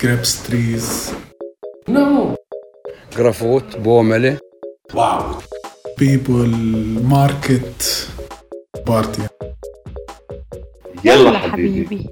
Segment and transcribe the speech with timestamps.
[0.00, 1.12] grapes trees.
[1.88, 2.36] No.
[3.16, 4.38] جرافوت بوملة
[4.94, 5.42] Wow.
[5.96, 6.46] People,
[7.02, 8.08] market,
[8.86, 9.22] party.
[11.04, 12.06] يلا حبيبي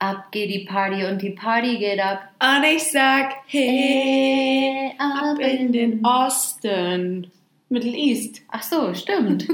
[0.00, 2.20] Ab geht die Party und die Party geht ab.
[2.42, 7.30] Und ich sag, hey, ab in den Osten.
[7.68, 8.42] Middle East.
[8.48, 9.46] Ach so, stimmt.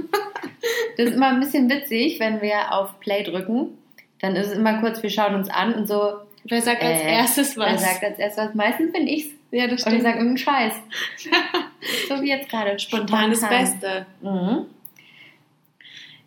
[0.96, 3.79] Das ist immer ein bisschen witzig, wenn wir auf Play drücken.
[4.23, 6.13] dann ist es immer kurz, wir schauen uns an und so.
[6.45, 7.82] Wer sagt als äh, erstes Wer was?
[7.82, 8.55] sagt als erstes was?
[8.55, 9.27] Meistens bin ich's.
[9.52, 10.04] ja, das Und ich stimmt.
[10.04, 10.73] sage irgendeinen Scheiß.
[12.08, 12.80] So wie jetzt gerade.
[12.80, 13.59] Spontanes Spontan.
[13.59, 14.05] Beste.
[14.22, 14.66] Mhm.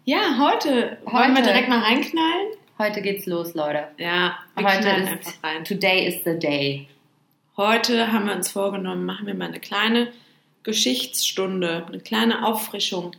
[0.05, 1.43] Ja, heute, wollen wir Heute.
[1.45, 2.49] direkt mal reinknallen?
[2.79, 3.89] Heute geht's los, Leute.
[3.97, 5.65] Ja, wir Heute knallen ist einfach rein.
[5.65, 6.89] Today is the day.
[7.57, 10.13] Heute haben wir uns vorgenommen, machen wir mal eine kleine
[10.65, 13.13] Geschichtsstunde, eine kleine Auffrischung.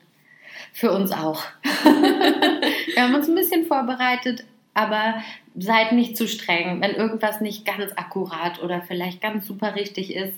[0.73, 1.43] Für uns auch.
[1.83, 4.43] wir haben uns ein bisschen vorbereitet,
[4.77, 5.23] aber
[5.57, 6.81] seid nicht zu streng.
[6.81, 10.37] Wenn irgendwas nicht ganz akkurat oder vielleicht ganz super richtig ist,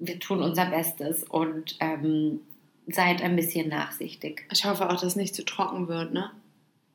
[0.00, 2.40] wir tun unser Bestes und ähm,
[2.88, 4.44] seid ein bisschen nachsichtig.
[4.50, 6.32] Ich hoffe auch, dass es nicht zu trocken wird, ne?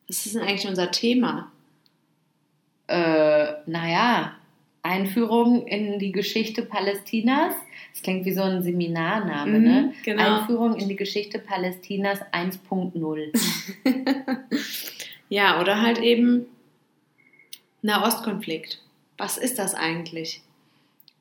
[0.08, 1.50] Das ist denn eigentlich unser Thema.
[2.88, 4.34] Äh, naja,
[4.84, 7.54] Einführung in die Geschichte Palästinas.
[7.94, 9.94] Das klingt wie so ein Seminarname, Mhm, ne?
[10.04, 10.40] genau.
[10.42, 13.32] Einführung in die Geschichte Palästinas 1.0.
[15.30, 16.46] Ja, oder halt eben
[17.86, 18.82] Nahostkonflikt.
[19.18, 20.42] Was ist das eigentlich?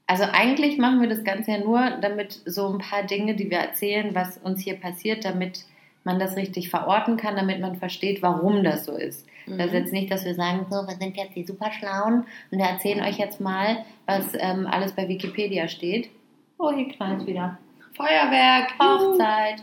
[0.06, 3.58] Also eigentlich machen wir das Ganze ja nur, damit so ein paar Dinge, die wir
[3.58, 5.64] erzählen, was uns hier passiert, damit
[6.04, 9.26] man das richtig verorten kann, damit man versteht, warum das so ist.
[9.46, 12.64] Das ist jetzt nicht, dass wir sagen, so, wir sind jetzt die Superschlauen und wir
[12.64, 16.10] erzählen euch jetzt mal, was ähm, alles bei Wikipedia steht.
[16.58, 17.58] Oh, hier knallt wieder.
[17.94, 18.72] Feuerwerk.
[18.78, 19.62] Hochzeit.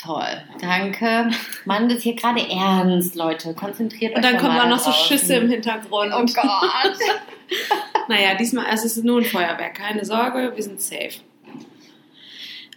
[0.00, 1.30] Toll, danke.
[1.64, 3.52] Mann, das ist hier gerade ernst, Leute.
[3.54, 5.18] Konzentriert Und euch dann doch kommen auch noch da so draußen.
[5.18, 6.12] Schüsse im Hintergrund.
[6.14, 6.98] Oh Gott.
[8.08, 9.74] Naja, diesmal also es ist nur ein Feuerwerk.
[9.74, 11.20] Keine Sorge, wir sind safe.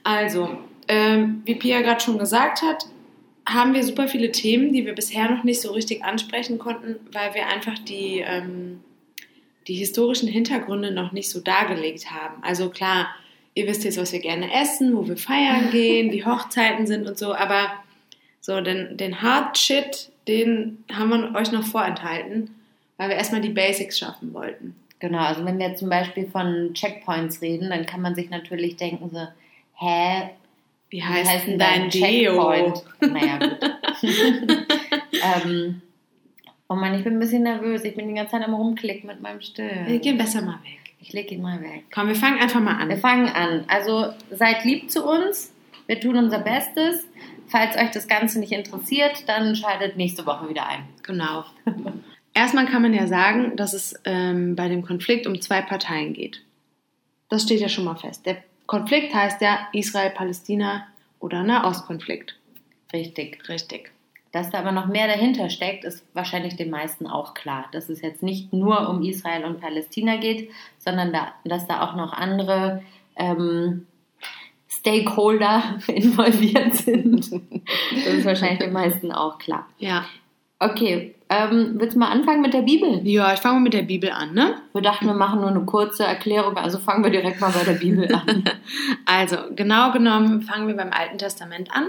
[0.03, 2.85] Also, ähm, wie Pia gerade schon gesagt hat,
[3.47, 7.33] haben wir super viele Themen, die wir bisher noch nicht so richtig ansprechen konnten, weil
[7.33, 8.81] wir einfach die, ähm,
[9.67, 12.43] die historischen Hintergründe noch nicht so dargelegt haben.
[12.43, 13.07] Also klar,
[13.53, 17.17] ihr wisst jetzt, was wir gerne essen, wo wir feiern gehen, wie Hochzeiten sind und
[17.17, 17.71] so, aber
[18.39, 22.55] so den, den Hard Shit, den haben wir euch noch vorenthalten,
[22.97, 24.75] weil wir erstmal die Basics schaffen wollten.
[24.99, 29.09] Genau, also wenn wir zum Beispiel von Checkpoints reden, dann kann man sich natürlich denken
[29.09, 29.27] so,
[29.73, 30.29] hä,
[30.89, 32.51] Wie wie heißt denn dein Deo?
[32.51, 32.83] Checkpoint?
[33.11, 33.57] Naja, gut.
[35.45, 35.81] ähm,
[36.69, 37.83] oh Mann, ich bin ein bisschen nervös.
[37.83, 40.01] Ich bin die ganze Zeit am rumklicken mit meinem Wir Stirn.
[40.01, 40.80] gehen besser mal weg.
[41.01, 41.85] Ich leg ihn mal weg.
[41.93, 43.01] Komm, wir fangen einfach mal Wir an.
[43.01, 43.65] fangen an.
[43.67, 45.51] Also seid lieb zu uns.
[45.87, 47.07] Wir tun unser Bestes.
[47.47, 50.87] Falls euch das Ganze nicht interessiert, dann schaltet nächste Woche wieder ein.
[51.03, 51.43] Genau.
[52.33, 56.43] Erstmal kann man ja sagen, dass es ähm, bei dem Konflikt um zwei Parteien geht.
[57.27, 58.25] Das steht ja schon mal fest.
[58.25, 58.37] Der
[58.67, 60.87] Konflikt heißt ja Israel-Palästina
[61.19, 62.37] oder Nahostkonflikt.
[62.93, 63.49] Richtig.
[63.49, 63.91] Richtig.
[64.31, 67.65] Dass da aber noch mehr dahinter steckt, ist wahrscheinlich den meisten auch klar.
[67.73, 71.95] Dass es jetzt nicht nur um Israel und Palästina geht, sondern da, dass da auch
[71.95, 72.81] noch andere
[73.17, 73.87] ähm,
[74.69, 77.29] Stakeholder involviert sind.
[77.31, 79.67] Das ist wahrscheinlich den meisten auch klar.
[79.79, 80.05] Ja.
[80.59, 83.01] Okay, ähm, willst du mal anfangen mit der Bibel?
[83.07, 84.55] Ja, ich fange mal mit der Bibel an, ne?
[84.73, 87.79] Wir dachten, wir machen nur eine kurze Erklärung, also fangen wir direkt mal bei der
[87.79, 88.43] Bibel an.
[89.05, 91.87] Also, genau genommen fangen wir beim Alten Testament an.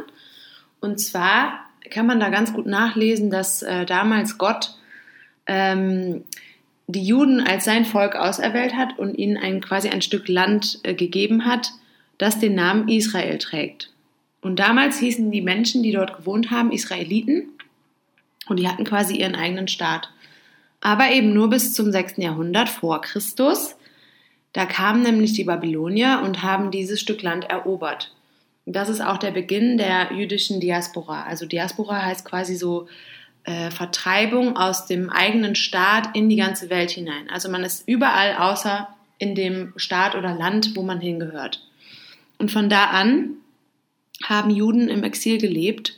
[0.81, 1.61] Und zwar
[1.93, 4.77] kann man da ganz gut nachlesen, dass äh, damals Gott
[5.47, 6.25] ähm,
[6.87, 10.95] die Juden als sein Volk auserwählt hat und ihnen ein, quasi ein Stück Land äh,
[10.95, 11.71] gegeben hat,
[12.19, 13.93] das den Namen Israel trägt.
[14.41, 17.49] Und damals hießen die Menschen, die dort gewohnt haben, Israeliten.
[18.49, 20.11] Und die hatten quasi ihren eigenen Staat.
[20.81, 22.17] Aber eben nur bis zum 6.
[22.17, 23.77] Jahrhundert vor Christus.
[24.53, 28.13] Da kamen nämlich die Babylonier und haben dieses Stück Land erobert.
[28.67, 31.25] Das ist auch der Beginn der jüdischen Diaspora.
[31.25, 32.87] Also Diaspora heißt quasi so
[33.45, 37.29] äh, Vertreibung aus dem eigenen Staat in die ganze Welt hinein.
[37.31, 38.89] Also man ist überall außer
[39.19, 41.67] in dem Staat oder Land, wo man hingehört.
[42.39, 43.35] Und von da an
[44.25, 45.97] haben Juden im Exil gelebt,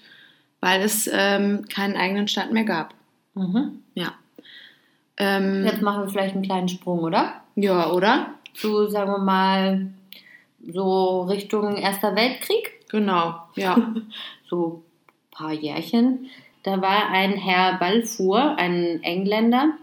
[0.60, 2.94] weil es ähm, keinen eigenen Staat mehr gab.
[3.34, 3.82] Mhm.
[3.94, 4.14] Ja.
[5.17, 7.43] Ähm, Jetzt machen wir vielleicht einen kleinen Sprung, oder?
[7.56, 8.34] ja, oder?
[8.55, 9.88] Zu, sagen wir mal,
[10.72, 12.72] so Richtung Erster Weltkrieg.
[12.90, 13.76] Genau, ja.
[14.49, 16.31] so ein paar Jährchen.
[16.62, 19.75] Da war ein Herr Balfour, ein Engländer,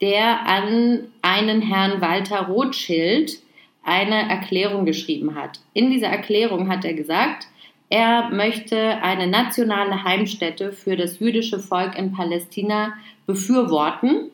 [0.00, 3.38] der an einen Herrn Walter Rothschild
[3.84, 5.60] eine Erklärung geschrieben hat.
[5.74, 7.46] In dieser Erklärung hat er gesagt,
[7.90, 12.94] Er möchte eine nationale Heimstätte für das jüdische Volk in Palästina
[13.26, 14.30] befürworten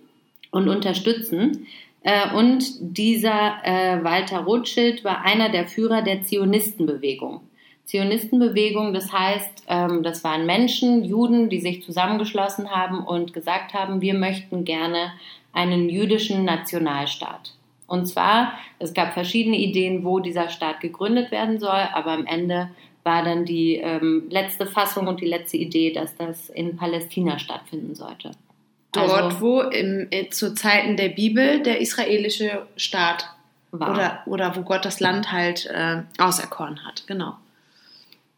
[0.51, 1.67] und unterstützen.
[2.03, 7.41] Äh, und dieser äh, Walter Rothschild war einer der Führer der Zionistenbewegung.
[7.85, 14.01] Zionistenbewegung, das heißt, ähm, das waren Menschen, Juden, die sich zusammengeschlossen haben und gesagt haben,
[14.01, 15.13] wir möchten gerne
[15.53, 17.55] einen jüdischen Nationalstaat.
[17.89, 22.71] Und zwar, es gab verschiedene Ideen, wo dieser Staat gegründet werden soll, aber am Ende
[23.03, 27.97] war dann die ähm, letzte Fassung und die letzte Idee, dass das in Palästina stattfinden
[27.97, 28.31] sollte.
[28.93, 33.29] Dort, also, wo im, zu Zeiten der Bibel der israelische Staat
[33.71, 33.91] war.
[33.91, 37.37] Oder, oder wo Gott das Land halt äh, auserkoren hat, genau.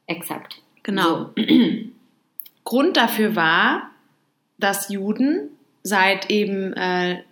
[0.07, 0.61] Exakt.
[0.83, 1.31] Genau.
[1.37, 1.43] So.
[2.65, 3.91] Grund dafür war,
[4.59, 5.49] dass Juden
[5.83, 7.23] seit eben äh,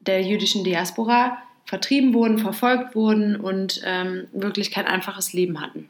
[0.00, 5.88] der jüdischen Diaspora vertrieben wurden, verfolgt wurden und ähm, wirklich kein einfaches Leben hatten.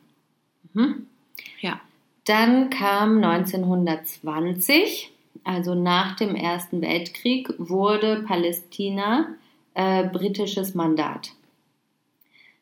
[0.75, 1.06] Mhm.
[1.61, 1.81] Ja.
[2.25, 5.12] Dann kam 1920,
[5.49, 9.29] also nach dem Ersten Weltkrieg, wurde Palästina
[9.73, 11.31] äh, britisches Mandat.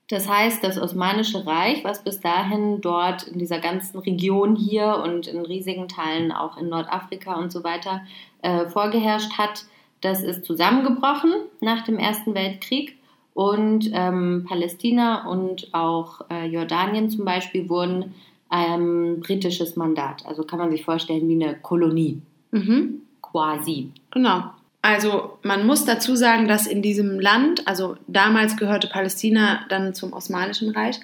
[0.09, 5.27] Das heißt, das Osmanische Reich, was bis dahin dort in dieser ganzen Region hier und
[5.27, 8.03] in riesigen Teilen auch in Nordafrika und so weiter
[8.43, 9.65] äh, vorgeherrscht hat,
[10.01, 12.97] das ist zusammengebrochen nach dem Ersten Weltkrieg.
[13.35, 18.15] Und ähm, Palästina und auch äh, Jordanien zum Beispiel wurden
[18.49, 20.25] ein britisches Mandat.
[20.25, 22.23] Also kann man sich vorstellen wie eine Kolonie.
[22.57, 23.03] Mhm.
[23.23, 23.91] Quasi.
[24.11, 24.51] Genau.
[24.83, 30.13] Also man muss dazu sagen, dass in diesem Land, also damals gehörte Palästina dann zum
[30.13, 31.01] Osmanischen Reich,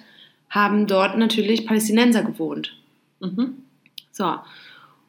[0.49, 2.76] haben dort natürlich Palästinenser gewohnt.
[3.20, 3.56] Mhm.
[4.12, 4.37] So,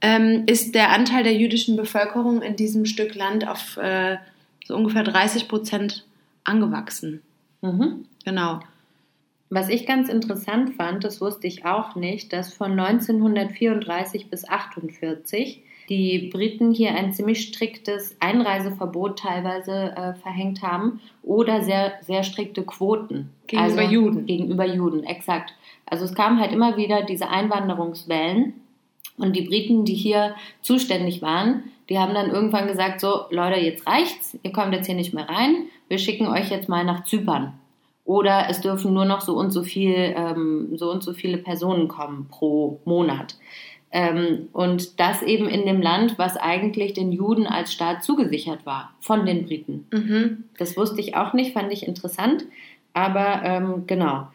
[0.01, 4.17] ähm, ist der Anteil der jüdischen Bevölkerung in diesem Stück Land auf äh,
[4.65, 6.05] so ungefähr 30 Prozent
[6.43, 7.21] angewachsen.
[7.61, 8.05] Mhm.
[8.25, 8.59] Genau.
[9.49, 15.61] Was ich ganz interessant fand, das wusste ich auch nicht, dass von 1934 bis 1948
[15.89, 22.63] die Briten hier ein ziemlich striktes Einreiseverbot teilweise äh, verhängt haben oder sehr, sehr strikte
[22.63, 23.29] Quoten.
[23.47, 24.25] Gegenüber also, Juden.
[24.25, 25.53] Gegenüber Juden, exakt.
[25.85, 28.53] Also es kamen halt immer wieder diese Einwanderungswellen
[29.17, 33.85] und die Briten, die hier zuständig waren, die haben dann irgendwann gesagt, so Leute, jetzt
[33.85, 37.53] reicht's, ihr kommt jetzt hier nicht mehr rein, wir schicken euch jetzt mal nach Zypern.
[38.05, 41.87] Oder es dürfen nur noch so und so viel, ähm, so und so viele Personen
[41.87, 43.35] kommen pro Monat.
[43.91, 48.93] Ähm, und das eben in dem Land, was eigentlich den Juden als Staat zugesichert war,
[49.01, 49.85] von den Briten.
[49.91, 50.45] Mhm.
[50.57, 52.45] Das wusste ich auch nicht, fand ich interessant.
[52.93, 54.27] Aber ähm, genau.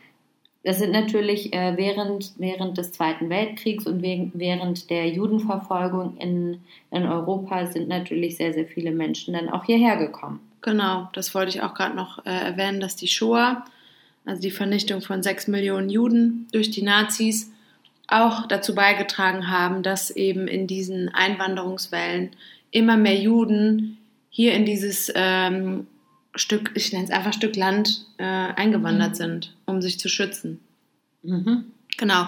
[0.66, 7.06] Das sind natürlich äh, während, während des Zweiten Weltkriegs und während der Judenverfolgung in, in
[7.06, 10.40] Europa sind natürlich sehr, sehr viele Menschen dann auch hierher gekommen.
[10.62, 13.64] Genau, das wollte ich auch gerade noch äh, erwähnen, dass die Shoah,
[14.24, 17.52] also die Vernichtung von sechs Millionen Juden durch die Nazis,
[18.08, 22.30] auch dazu beigetragen haben, dass eben in diesen Einwanderungswellen
[22.72, 23.98] immer mehr Juden
[24.30, 25.86] hier in dieses ähm,
[26.36, 29.14] Stück, ich nenne es einfach Stück Land, äh, eingewandert mhm.
[29.14, 30.60] sind, um sich zu schützen.
[31.22, 31.64] Mhm.
[31.96, 32.26] Genau.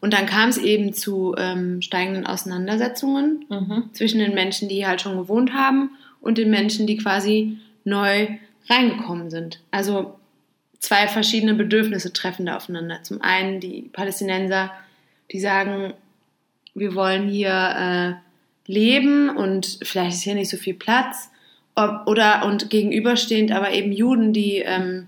[0.00, 3.90] Und dann kam es eben zu ähm, steigenden Auseinandersetzungen mhm.
[3.92, 8.26] zwischen den Menschen, die hier halt schon gewohnt haben, und den Menschen, die quasi neu
[8.68, 9.60] reingekommen sind.
[9.70, 10.18] Also
[10.80, 13.02] zwei verschiedene Bedürfnisse treffen da aufeinander.
[13.04, 14.72] Zum einen die Palästinenser,
[15.30, 15.94] die sagen,
[16.74, 18.20] wir wollen hier
[18.66, 21.30] äh, leben und vielleicht ist hier nicht so viel Platz.
[21.76, 25.06] Ob, oder und gegenüberstehend aber eben Juden, die ähm,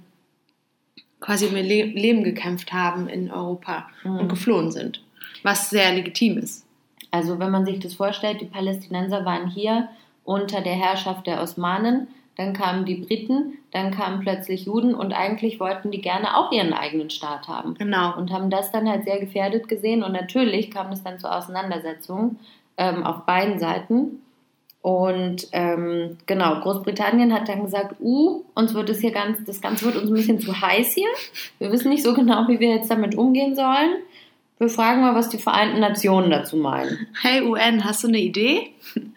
[1.21, 4.19] quasi um ihr Le Leben gekämpft haben in Europa Mhm.
[4.19, 5.03] und geflohen sind.
[5.43, 6.67] Was sehr legitim ist.
[7.11, 9.89] Also wenn man sich das vorstellt, die Palästinenser waren hier
[10.25, 15.59] unter der Herrschaft der Osmanen, dann kamen die Briten, dann kamen plötzlich Juden und eigentlich
[15.59, 17.75] wollten die gerne auch ihren eigenen Staat haben.
[17.75, 18.17] Genau.
[18.17, 22.39] Und haben das dann halt sehr gefährdet gesehen und natürlich kam es dann zu Auseinandersetzungen
[22.77, 24.21] ähm, auf beiden Seiten.
[24.81, 29.87] Und ähm, genau, Großbritannien hat dann gesagt, uh, uns wird es hier ganz, das Ganze
[29.87, 31.09] wird uns ein bisschen zu heiß hier.
[31.59, 33.97] Wir wissen nicht so genau, wie wir jetzt damit umgehen sollen.
[34.59, 37.07] Wir fragen mal, was die Vereinten Nationen dazu meinen.
[37.23, 38.71] Hey UN, hast du eine Idee?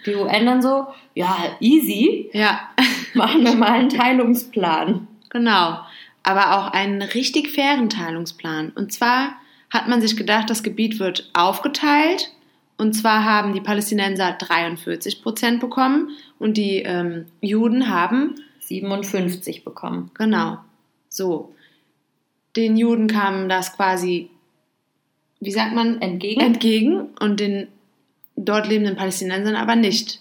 [0.05, 2.69] Die UN dann so, ja, easy, Ja,
[3.13, 5.07] machen wir mal einen Teilungsplan.
[5.29, 5.79] genau.
[6.23, 8.71] Aber auch einen richtig fairen Teilungsplan.
[8.75, 9.33] Und zwar
[9.71, 12.31] hat man sich gedacht, das Gebiet wird aufgeteilt.
[12.81, 20.09] Und zwar haben die Palästinenser 43 Prozent bekommen und die ähm, Juden haben 57 bekommen.
[20.15, 20.57] Genau.
[21.07, 21.53] So.
[22.55, 24.31] Den Juden kam das quasi,
[25.39, 26.41] wie sagt man, Entgegen.
[26.41, 27.67] entgegen und den
[28.35, 30.19] dort lebenden Palästinensern aber nicht.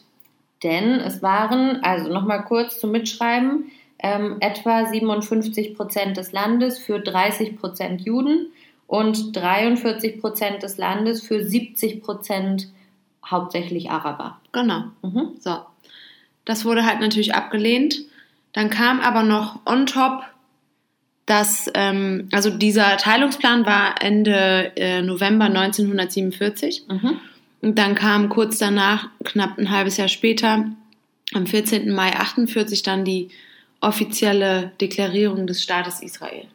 [0.62, 7.00] Denn es waren, also nochmal kurz zum Mitschreiben, ähm, etwa 57 Prozent des Landes für
[7.00, 8.48] 30 Prozent Juden
[8.90, 12.66] und 43 Prozent des Landes für 70 Prozent
[13.24, 14.40] hauptsächlich Araber.
[14.50, 14.82] Genau.
[15.02, 15.36] Mhm.
[15.38, 15.58] So.
[16.44, 18.00] Das wurde halt natürlich abgelehnt.
[18.52, 20.24] Dann kam aber noch on top,
[21.24, 26.88] dass, ähm, also dieser Teilungsplan war Ende äh, November 1947.
[26.88, 27.20] Mhm.
[27.62, 30.64] Und dann kam kurz danach, knapp ein halbes Jahr später,
[31.32, 31.94] am 14.
[31.94, 33.28] Mai 48 dann die
[33.80, 36.46] offizielle Deklarierung des Staates Israel.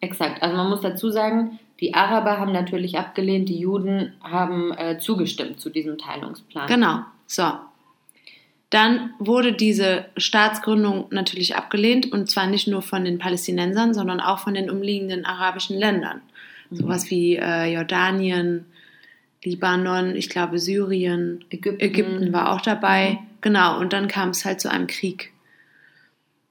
[0.00, 0.42] Exakt.
[0.42, 5.60] Also man muss dazu sagen, die Araber haben natürlich abgelehnt, die Juden haben äh, zugestimmt
[5.60, 6.68] zu diesem Teilungsplan.
[6.68, 7.00] Genau.
[7.26, 7.52] So.
[8.70, 14.38] Dann wurde diese Staatsgründung natürlich abgelehnt und zwar nicht nur von den Palästinensern, sondern auch
[14.40, 16.22] von den umliegenden arabischen Ländern.
[16.70, 18.66] Sowas wie äh, Jordanien,
[19.44, 21.84] Libanon, ich glaube Syrien, Ägypten.
[21.84, 23.18] Ägypten war auch dabei.
[23.42, 25.33] Genau, und dann kam es halt zu einem Krieg.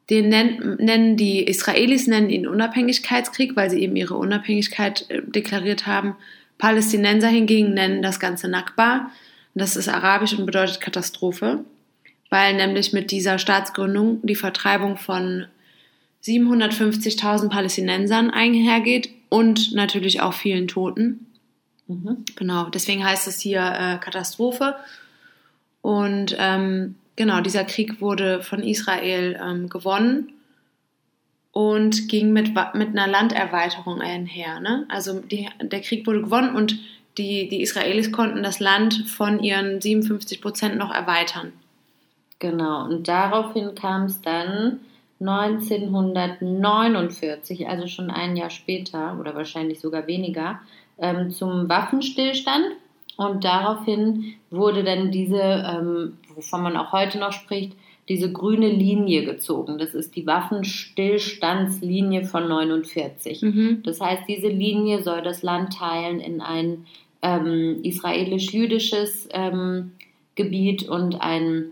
[0.09, 5.87] Den nennen, nennen die Israelis nennen ihn Unabhängigkeitskrieg, weil sie eben ihre Unabhängigkeit äh, deklariert
[5.87, 6.15] haben.
[6.57, 9.11] Palästinenser hingegen nennen das Ganze Nakba.
[9.55, 11.63] Das ist arabisch und bedeutet Katastrophe,
[12.29, 15.45] weil nämlich mit dieser Staatsgründung die Vertreibung von
[16.23, 21.27] 750.000 Palästinensern einhergeht und natürlich auch vielen Toten.
[21.87, 22.23] Mhm.
[22.35, 24.75] Genau, deswegen heißt es hier äh, Katastrophe.
[25.81, 30.33] Und ähm, genau, dieser Krieg wurde von Israel ähm, gewonnen
[31.51, 34.59] und ging mit, mit einer Landerweiterung einher.
[34.59, 34.85] Ne?
[34.89, 36.79] Also die, der Krieg wurde gewonnen und
[37.17, 41.53] die, die Israelis konnten das Land von ihren 57 Prozent noch erweitern.
[42.39, 44.79] Genau, und daraufhin kam es dann
[45.21, 50.59] 1949, also schon ein Jahr später oder wahrscheinlich sogar weniger,
[50.97, 52.65] ähm, zum Waffenstillstand.
[53.15, 57.73] Und daraufhin wurde dann diese, ähm, wovon man auch heute noch spricht,
[58.09, 59.77] diese grüne Linie gezogen.
[59.77, 63.41] Das ist die Waffenstillstandslinie von 49.
[63.41, 63.83] Mhm.
[63.83, 66.85] Das heißt, diese Linie soll das Land teilen in ein
[67.21, 69.93] ähm, israelisch-jüdisches ähm,
[70.35, 71.67] Gebiet und ein,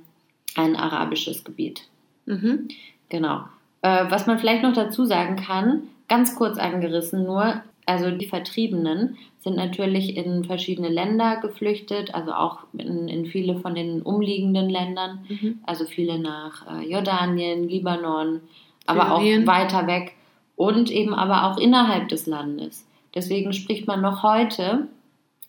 [0.56, 1.84] ein arabisches Gebiet.
[2.26, 2.70] Mhm.
[3.10, 3.44] Genau.
[3.82, 9.18] Äh, was man vielleicht noch dazu sagen kann, ganz kurz angerissen nur, also die Vertriebenen
[9.40, 15.26] sind natürlich in verschiedene Länder geflüchtet, also auch in, in viele von den umliegenden Ländern,
[15.28, 15.60] Mhm.
[15.64, 18.42] also viele nach äh, Jordanien, Libanon,
[18.86, 19.44] aber Syrien.
[19.44, 20.14] auch weiter weg
[20.56, 22.88] und eben aber auch innerhalb des Landes.
[23.16, 24.88] Deswegen spricht man noch heute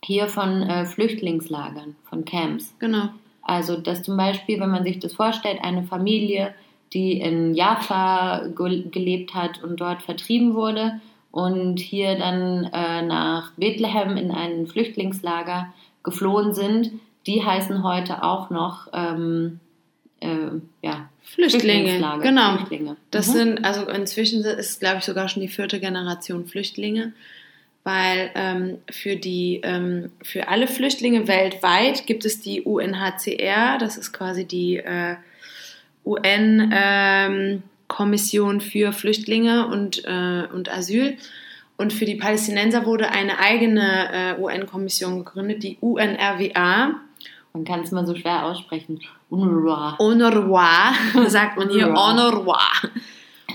[0.05, 2.75] hier von äh, Flüchtlingslagern, von Camps.
[2.79, 3.09] Genau.
[3.43, 6.55] Also, dass zum Beispiel, wenn man sich das vorstellt, eine Familie,
[6.93, 11.01] die in Jaffa ge gelebt hat und dort vertrieben wurde
[11.33, 15.73] und hier dann äh, nach Bethlehem in ein Flüchtlingslager
[16.05, 16.93] geflohen sind,
[17.27, 19.59] die heißen heute auch noch ähm,
[20.21, 20.29] äh,
[20.83, 21.89] ja, Flüchtlinge.
[21.89, 22.23] Flüchtlingslager.
[22.23, 22.57] Genau.
[22.57, 22.97] Flüchtlinge.
[23.11, 23.33] Das Mhm.
[23.33, 27.13] sind, also inzwischen ist, glaube ich, sogar schon die vierte Generation Flüchtlinge,
[27.85, 34.13] weil ähm, für die, ähm, für alle Flüchtlinge weltweit gibt es die UNHCR, das ist
[34.13, 35.17] quasi die äh,
[37.93, 41.17] UN-Kommission für Flüchtlinge und, äh, und Asyl.
[41.77, 46.95] Und für die Palästinenser wurde eine eigene äh, UN-Kommission gegründet, die UNRWA.
[47.55, 49.01] Man kann es mal so schwer aussprechen.
[49.31, 49.97] UNRWA.
[49.99, 50.93] UNRWA,
[51.29, 52.61] sagt man hier UNRWA.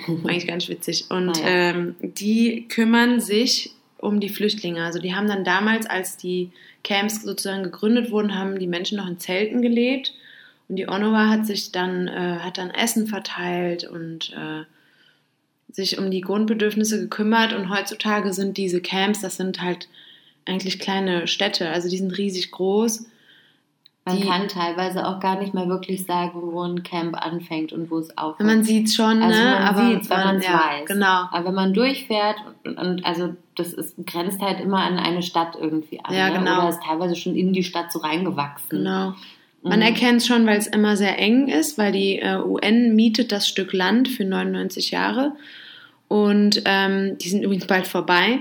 [0.08, 1.06] Eigentlich ganz witzig.
[1.10, 1.48] Und Naja.
[1.48, 4.84] ähm, die kümmern sich um die Flüchtlinge.
[4.84, 6.52] Also die haben dann damals, als die
[6.84, 10.14] Camps sozusagen gegründet wurden, haben die Menschen noch in Zelten gelebt.
[10.70, 14.64] Und die UNRWA hat sich dann, äh, hat dann Essen verteilt und äh,
[15.72, 17.54] sich um die Grundbedürfnisse gekümmert.
[17.54, 19.88] Und heutzutage sind diese Camps, das sind halt
[20.46, 21.70] eigentlich kleine Städte.
[21.70, 23.06] Also die sind riesig groß.
[24.06, 27.92] Man Die- kann teilweise auch gar nicht mehr wirklich sagen, wo ein Camp anfängt und
[27.92, 28.48] wo es aufhört.
[28.48, 29.46] Man sieht schon, also ne?
[29.46, 30.86] man aber sieht wenn man es ja, weiß.
[30.88, 31.28] Genau.
[31.30, 35.58] Aber wenn man durchfährt und, und also das ist, grenzt halt immer an eine Stadt
[35.60, 36.14] irgendwie an.
[36.14, 36.40] Ja, ne?
[36.40, 36.60] genau.
[36.60, 38.78] Oder ist teilweise schon in die Stadt so reingewachsen.
[38.80, 39.14] Genau.
[39.64, 39.86] Man Mhm.
[39.86, 43.74] erkennt schon, weil es immer sehr eng ist, weil die äh, UN mietet das Stück
[43.74, 45.34] Land für 99 Jahre.
[46.08, 48.40] Und ähm, die sind übrigens bald vorbei.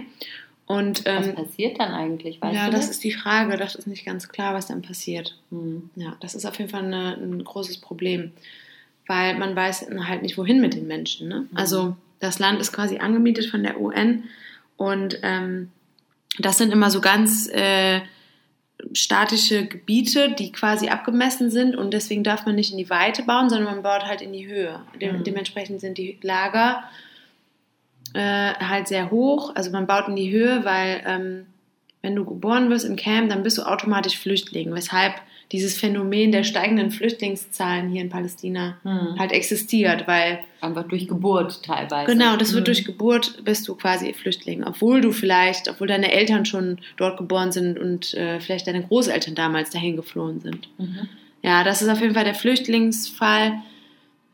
[0.66, 2.40] Und Was ähm, passiert dann eigentlich?
[2.40, 3.56] Weißt ja, du das ist die Frage.
[3.56, 5.36] Das ist nicht ganz klar, was dann passiert.
[5.50, 5.90] Hm.
[5.96, 8.32] Ja, das ist auf jeden Fall eine, ein großes Problem,
[9.06, 11.28] weil man weiß halt nicht, wohin mit den Menschen.
[11.28, 11.46] Ne?
[11.54, 14.24] Also das Land ist quasi angemietet von der UN
[14.76, 15.70] und ähm,
[16.38, 18.00] das sind immer so ganz äh,
[18.92, 23.48] statische Gebiete, die quasi abgemessen sind und deswegen darf man nicht in die Weite bauen,
[23.48, 24.80] sondern man baut halt in die Höhe.
[25.00, 25.24] Dem, Mhm.
[25.24, 26.84] Dementsprechend sind die Lager
[28.14, 29.54] äh, halt sehr hoch.
[29.54, 31.46] Also man baut in die Höhe, weil ähm,
[32.02, 34.72] wenn du geboren wirst im Camp, dann bist du automatisch Flüchtling.
[34.74, 35.14] Weshalb
[35.52, 39.18] dieses Phänomen der steigenden Flüchtlingszahlen hier in Palästina Hm.
[39.18, 42.10] halt existiert, weil Einfach durch Geburt teilweise.
[42.10, 42.74] genau, das wird Hm.
[42.74, 47.52] durch Geburt bist du quasi Flüchtling, obwohl du vielleicht, obwohl deine Eltern schon dort geboren
[47.52, 50.68] sind und äh, vielleicht deine Großeltern damals dahin geflohen sind.
[50.78, 51.08] Mhm.
[51.42, 53.52] Ja, das ist auf jeden Fall der Flüchtlingsfall.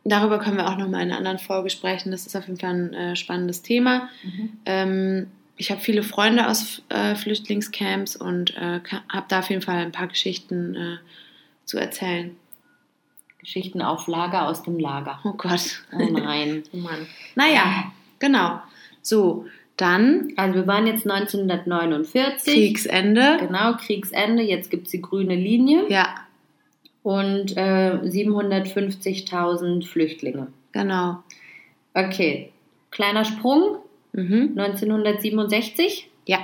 [0.05, 2.11] Darüber können wir auch noch mal in einer anderen Folge sprechen.
[2.11, 4.09] Das ist auf jeden Fall ein äh, spannendes Thema.
[4.25, 4.49] Mhm.
[4.67, 5.27] Ähm,
[5.63, 9.93] ich habe viele Freunde aus äh, Flüchtlingscamps und äh, habe da auf jeden Fall ein
[9.93, 10.97] paar Geschichten äh,
[11.67, 12.35] zu erzählen.
[13.39, 15.21] Geschichten auf Lager aus dem Lager.
[15.25, 15.85] Oh Gott.
[15.93, 16.65] Oh nein.
[16.73, 17.07] Oh Mann.
[17.37, 18.61] Naja, genau.
[19.03, 22.53] So, dann Also wir waren jetzt 1949.
[22.53, 23.37] Kriegsende.
[23.39, 24.43] Genau, Kriegsende.
[24.43, 25.89] Jetzt gibt es die grüne Linie.
[25.89, 26.09] Ja,
[27.05, 30.49] Und äh, 750.000 Flüchtlinge.
[30.73, 31.23] genau.
[31.95, 32.51] Okay,
[32.91, 33.77] kleiner Sprung.
[34.13, 34.55] Mhm.
[34.57, 36.09] 1967.
[36.27, 36.39] Ja,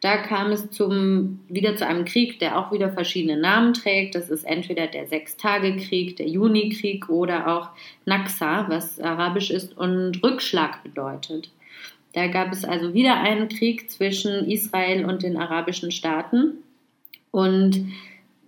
[0.00, 4.14] Da kam es zum, wieder zu einem Krieg, der auch wieder verschiedene Namen trägt.
[4.14, 7.70] Das ist entweder der Sechstagekrieg, der Junikrieg oder auch
[8.04, 11.50] Naksa, was arabisch ist und Rückschlag bedeutet.
[12.12, 16.62] Da gab es also wieder einen Krieg zwischen Israel und den arabischen Staaten.
[17.32, 17.92] Und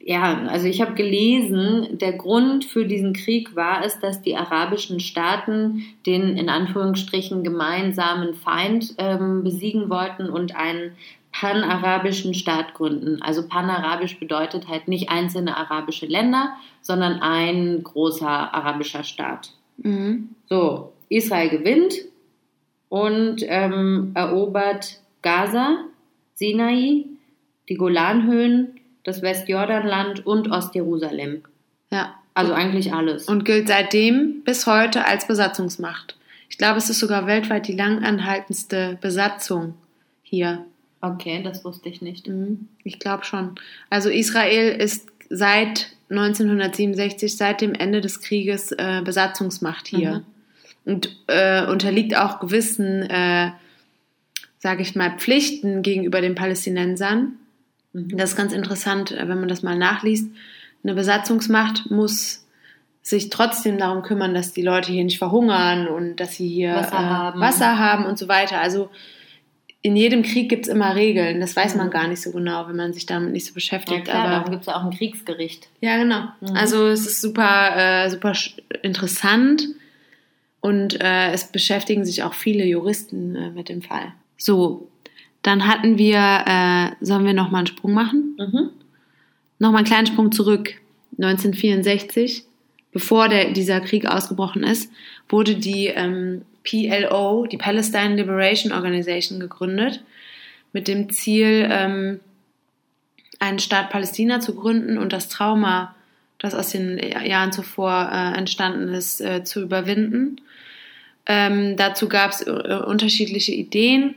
[0.02, 4.98] ja, also ich habe gelesen, der Grund für diesen Krieg war es, dass die arabischen
[4.98, 10.92] Staaten den in Anführungsstrichen gemeinsamen Feind ähm, besiegen wollten und einen
[11.32, 13.20] panarabischen Staat gründen.
[13.22, 19.52] Also panarabisch bedeutet halt nicht einzelne arabische Länder, sondern ein großer arabischer Staat.
[19.78, 20.30] mhm.
[20.48, 21.94] So, Israel gewinnt
[22.88, 25.84] und ähm, erobert Gaza,
[26.34, 27.04] Sinai,
[27.68, 31.42] die Golanhöhen, das Westjordanland und Ostjerusalem.
[31.90, 32.14] ja.
[32.32, 33.28] Also eigentlich alles.
[33.28, 36.16] Und gilt seitdem bis heute als Besatzungsmacht.
[36.48, 39.74] Ich glaube, es ist sogar weltweit die langanhaltendste Besatzung
[40.22, 40.64] hier.
[41.00, 42.28] okay, das wusste ich nicht.
[42.28, 43.56] Mhm, Ich glaube schon.
[43.90, 50.22] Also Israel ist seit 1967, seit dem Ende des Krieges, äh, Besatzungsmacht hier.
[50.84, 53.50] Und äh, unterliegt auch gewissen, äh,
[54.58, 57.32] sage ich mal, Pflichten gegenüber den Palästinensern.
[57.92, 58.16] Mhm.
[58.16, 60.28] Das ist ganz interessant, äh, wenn man das mal nachliest.
[60.82, 62.46] Eine Besatzungsmacht muss
[63.02, 66.94] sich trotzdem darum kümmern, dass die Leute hier nicht verhungern und dass sie hier Wasser
[66.96, 67.40] äh, haben.
[67.40, 68.60] Wasser haben und so weiter.
[68.60, 68.90] Also
[69.82, 71.40] in jedem Krieg gibt es immer Regeln.
[71.40, 71.90] Das weiß man Mhm.
[71.90, 74.04] gar nicht so genau, wenn man sich damit nicht so Ja beschäftigt.
[74.04, 75.68] klar, aber darum gibt es ja auch ein Kriegsgericht.
[75.80, 76.24] ja, genau.
[76.40, 76.54] Mhm.
[76.54, 78.34] Also es ist super, äh, super
[78.82, 79.66] interessant
[80.60, 84.12] und äh, es beschäftigen sich auch viele Juristen äh, mit dem Fall.
[84.36, 84.89] So,
[85.42, 88.36] dann hatten wir, äh, sollen wir nochmal einen Sprung machen?
[88.38, 88.70] Mhm.
[89.58, 90.74] Nochmal einen kleinen Sprung zurück.
[91.18, 92.44] 1964,
[92.92, 94.90] bevor der, dieser Krieg ausgebrochen ist,
[95.28, 100.02] wurde die ähm, PLO, die Palestine Liberation Organization, gegründet,
[100.72, 102.20] mit dem Ziel, ähm,
[103.38, 105.94] einen Staat Palästina zu gründen und das Trauma,
[106.38, 110.40] das aus den Jahren zuvor äh, entstanden ist, äh, zu überwinden.
[111.26, 114.14] Ähm, dazu gab es äh, unterschiedliche Ideen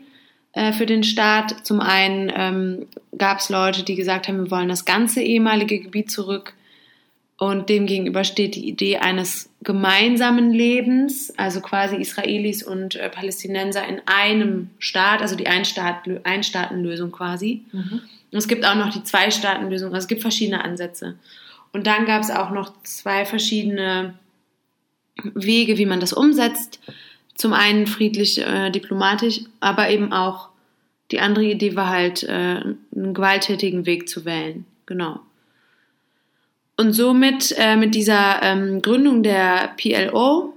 [0.54, 1.66] für den Staat.
[1.66, 2.86] Zum einen ähm,
[3.18, 6.54] gab es Leute, die gesagt haben, wir wollen das ganze ehemalige Gebiet zurück.
[7.38, 13.86] Und dem gegenüber steht die Idee eines gemeinsamen Lebens, also quasi Israelis und äh, Palästinenser
[13.88, 17.64] in einem Staat, also die Einstaat, Einstaatenlösung quasi.
[17.72, 18.02] Mhm.
[18.32, 19.90] Und es gibt auch noch die Zwei-Staaten-Lösung.
[19.94, 21.16] Also es gibt verschiedene Ansätze.
[21.72, 24.14] Und dann gab es auch noch zwei verschiedene
[25.34, 26.80] Wege, wie man das umsetzt.
[27.36, 30.50] Zum einen friedlich, äh, diplomatisch, aber eben auch
[31.12, 32.62] die andere Idee war halt, äh,
[32.96, 34.66] einen gewalttätigen Weg zu wählen.
[34.86, 35.20] Genau.
[36.76, 40.54] Und somit äh, mit dieser ähm, Gründung der PLO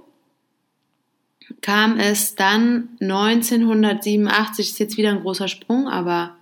[1.61, 6.35] kam es dann 1987, ist jetzt wieder ein großer Sprung, aber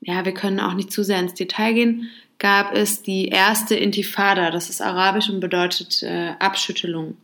[0.00, 4.50] ja, wir können auch nicht zu sehr ins Detail gehen, gab es die erste Intifada,
[4.50, 7.16] das ist arabisch und bedeutet äh, Abschüttelung.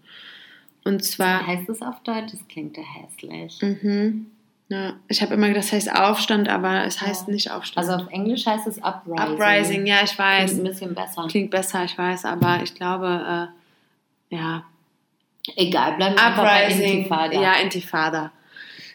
[0.84, 1.40] Und zwar.
[1.40, 2.32] Wie heißt es auf Deutsch?
[2.32, 3.58] Das klingt ja hässlich.
[3.60, 4.26] Mhm.
[4.68, 7.34] Ja, ich habe immer gedacht, das heißt Aufstand, aber es heißt ja.
[7.34, 7.86] nicht Aufstand.
[7.86, 9.34] Also auf Englisch heißt es Uprising.
[9.34, 10.50] Uprising, ja, ich weiß.
[10.50, 11.26] Klingt ein bisschen besser.
[11.28, 13.50] Klingt besser, ich weiß, aber ich glaube,
[14.30, 14.64] äh, ja.
[15.56, 17.40] Egal, bleiben wir einfach bei Intifada.
[17.40, 18.32] Ja, Intifada.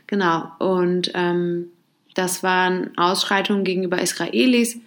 [0.07, 0.51] Genau.
[0.57, 1.67] Und ähm,
[2.15, 4.79] das waren Ausschreitungen gegenüber Israelis,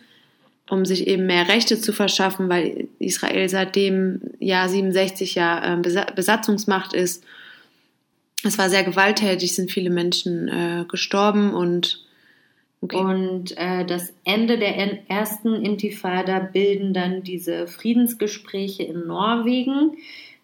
[0.72, 5.76] um sich eben mehr Rechte zu verschaffen, weil Israel seit dem Jahr 67 ja äh,
[6.14, 7.24] Besatzungsmacht ist
[8.44, 12.04] es war sehr gewalttätig, sind viele Menschen äh, gestorben und
[12.80, 12.96] okay.
[12.96, 19.96] und äh, das Ende der ersten Intifada bilden dann diese Friedensgespräche in Norwegen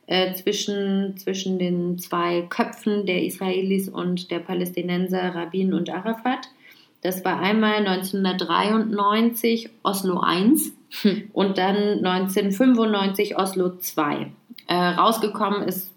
[0.07, 6.49] äh, zwischen, zwischen den zwei Köpfen der Israelis und der Palästinenser Rabin und Arafat.
[7.03, 10.57] Das war einmal 1993 Oslo I
[11.03, 11.31] hm.
[11.33, 14.33] und dann 1995 Oslo II.
[14.67, 15.93] Äh, rausgekommen ist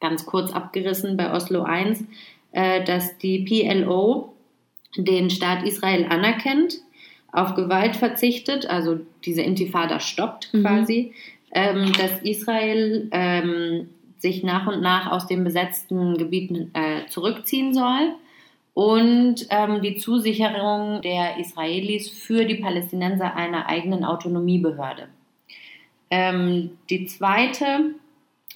[0.00, 2.06] ganz kurz abgerissen bei Oslo I,
[2.52, 4.34] äh, dass die PLO
[4.96, 6.78] den Staat Israel anerkennt,
[7.30, 10.62] auf Gewalt verzichtet, also diese Intifada stoppt mhm.
[10.62, 11.12] quasi,
[11.52, 18.14] ähm, dass Israel ähm, sich nach und nach aus den besetzten Gebieten äh, zurückziehen soll
[18.78, 25.08] und ähm, die Zusicherung der Israelis für die Palästinenser einer eigenen Autonomiebehörde.
[26.10, 27.94] Ähm, die zweite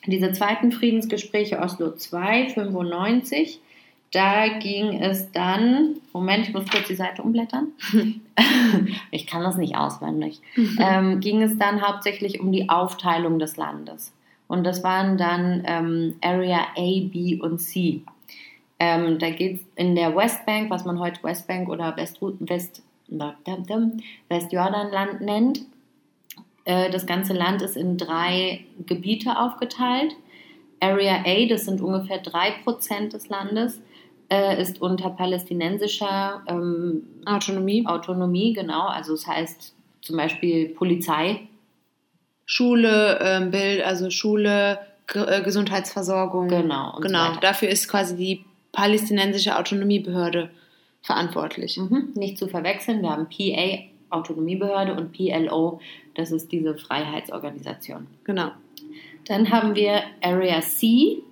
[0.06, 3.60] diese zweiten Friedensgespräche Oslo II, 95,
[4.12, 7.72] da ging es dann, Moment, ich muss kurz die Seite umblättern.
[9.10, 10.40] ich kann das nicht auswendig.
[10.78, 14.12] ähm, ging es dann hauptsächlich um die Aufteilung des Landes.
[14.46, 18.02] Und das waren dann ähm, Area A, B und C.
[18.84, 22.82] Ähm, da geht es in der Westbank, was man heute Westbank oder West, West,
[24.28, 25.60] Westjordanland nennt,
[26.64, 30.16] äh, das ganze Land ist in drei Gebiete aufgeteilt.
[30.80, 33.80] Area A, das sind ungefähr drei Prozent des Landes,
[34.28, 37.86] äh, ist unter palästinensischer ähm, Autonomie.
[37.86, 38.88] Autonomie, genau.
[38.88, 41.42] Also es das heißt zum Beispiel Polizei.
[42.46, 44.80] Schule, ähm, Bild, also Schule,
[45.14, 46.48] äh, Gesundheitsversorgung.
[46.48, 46.98] Genau.
[47.00, 47.34] genau.
[47.34, 50.50] So Dafür ist quasi die palästinensische Autonomiebehörde
[51.02, 51.76] verantwortlich.
[51.76, 52.10] Mhm.
[52.14, 53.02] Nicht zu verwechseln.
[53.02, 55.80] Wir haben PA, Autonomiebehörde, und PLO,
[56.14, 58.06] das ist diese Freiheitsorganisation.
[58.24, 58.50] Genau.
[59.26, 61.22] Dann haben wir Area C.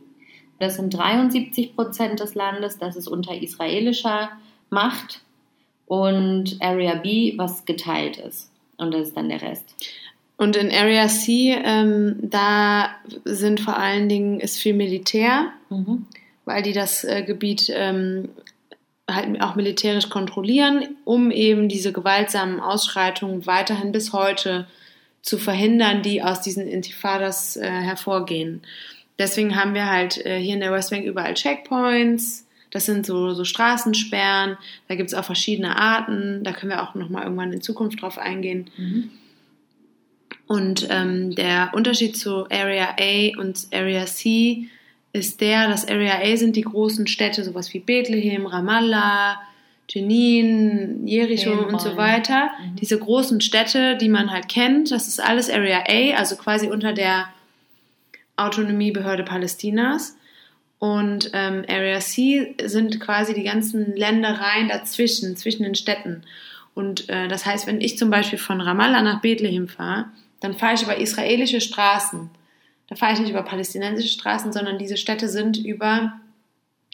[0.58, 2.78] Das sind 73 Prozent des Landes.
[2.78, 4.30] Das ist unter israelischer
[4.68, 5.22] Macht.
[5.86, 8.50] Und Area B, was geteilt ist.
[8.76, 9.74] Und das ist dann der Rest.
[10.36, 12.90] Und in Area C, ähm, da
[13.24, 16.06] sind vor allen Dingen ist viel Militär, mhm.
[16.50, 18.28] Weil die das äh, Gebiet ähm,
[19.08, 24.66] halt auch militärisch kontrollieren, um eben diese gewaltsamen Ausschreitungen weiterhin bis heute
[25.22, 28.62] zu verhindern, die aus diesen Intifadas äh, hervorgehen.
[29.16, 32.48] Deswegen haben wir halt äh, hier in der Westbank überall Checkpoints.
[32.72, 34.56] Das sind so, so Straßensperren.
[34.88, 36.42] Da gibt es auch verschiedene Arten.
[36.42, 38.70] Da können wir auch nochmal irgendwann in Zukunft drauf eingehen.
[38.76, 39.10] Mhm.
[40.48, 44.68] Und ähm, der Unterschied zu Area A und Area C
[45.12, 49.40] ist der, dass Area A sind die großen Städte, sowas wie Bethlehem, Ramallah,
[49.88, 51.74] Jenin, Jericho Hebron.
[51.74, 52.50] und so weiter.
[52.60, 52.76] Mhm.
[52.76, 56.92] Diese großen Städte, die man halt kennt, das ist alles Area A, also quasi unter
[56.92, 57.28] der
[58.36, 60.16] Autonomiebehörde Palästinas.
[60.78, 66.22] Und ähm, Area C sind quasi die ganzen Ländereien dazwischen, zwischen den Städten.
[66.74, 70.06] Und äh, das heißt, wenn ich zum Beispiel von Ramallah nach Bethlehem fahre,
[70.40, 72.30] dann fahre ich über israelische Straßen.
[72.90, 76.20] Da fahre ich nicht über palästinensische Straßen, sondern diese Städte sind über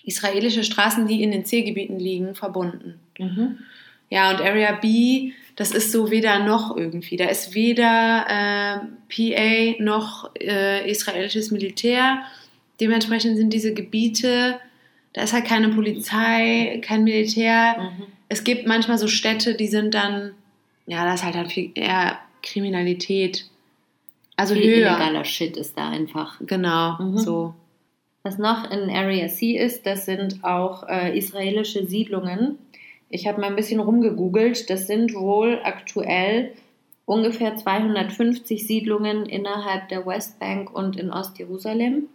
[0.04, 3.00] israelische Straßen, die in den C-Gebieten liegen, verbunden.
[3.18, 3.58] Mhm.
[4.10, 7.16] Ja, und Area B, das ist so weder noch irgendwie.
[7.16, 8.78] Da ist weder äh,
[9.08, 12.22] PA noch äh, israelisches Militär.
[12.78, 14.60] Dementsprechend sind diese Gebiete,
[15.14, 17.76] da ist halt keine Polizei, kein Militär.
[17.78, 18.02] Mhm.
[18.28, 20.32] Es gibt manchmal so Städte, die sind dann,
[20.86, 23.46] ja, da ist halt dann viel eher Kriminalität
[24.36, 26.38] also Viel illegaler Shit ist da einfach.
[26.40, 27.18] Genau, mhm.
[27.18, 27.54] so.
[28.22, 32.58] Was noch in Area C ist, das sind auch äh, israelische Siedlungen.
[33.08, 34.68] Ich habe mal ein bisschen rumgegoogelt.
[34.68, 36.52] Das sind wohl aktuell
[37.04, 42.08] ungefähr 250 Siedlungen innerhalb der Westbank und in Ostjerusalem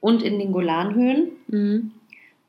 [0.00, 1.92] und in den Golanhöhen Mhm.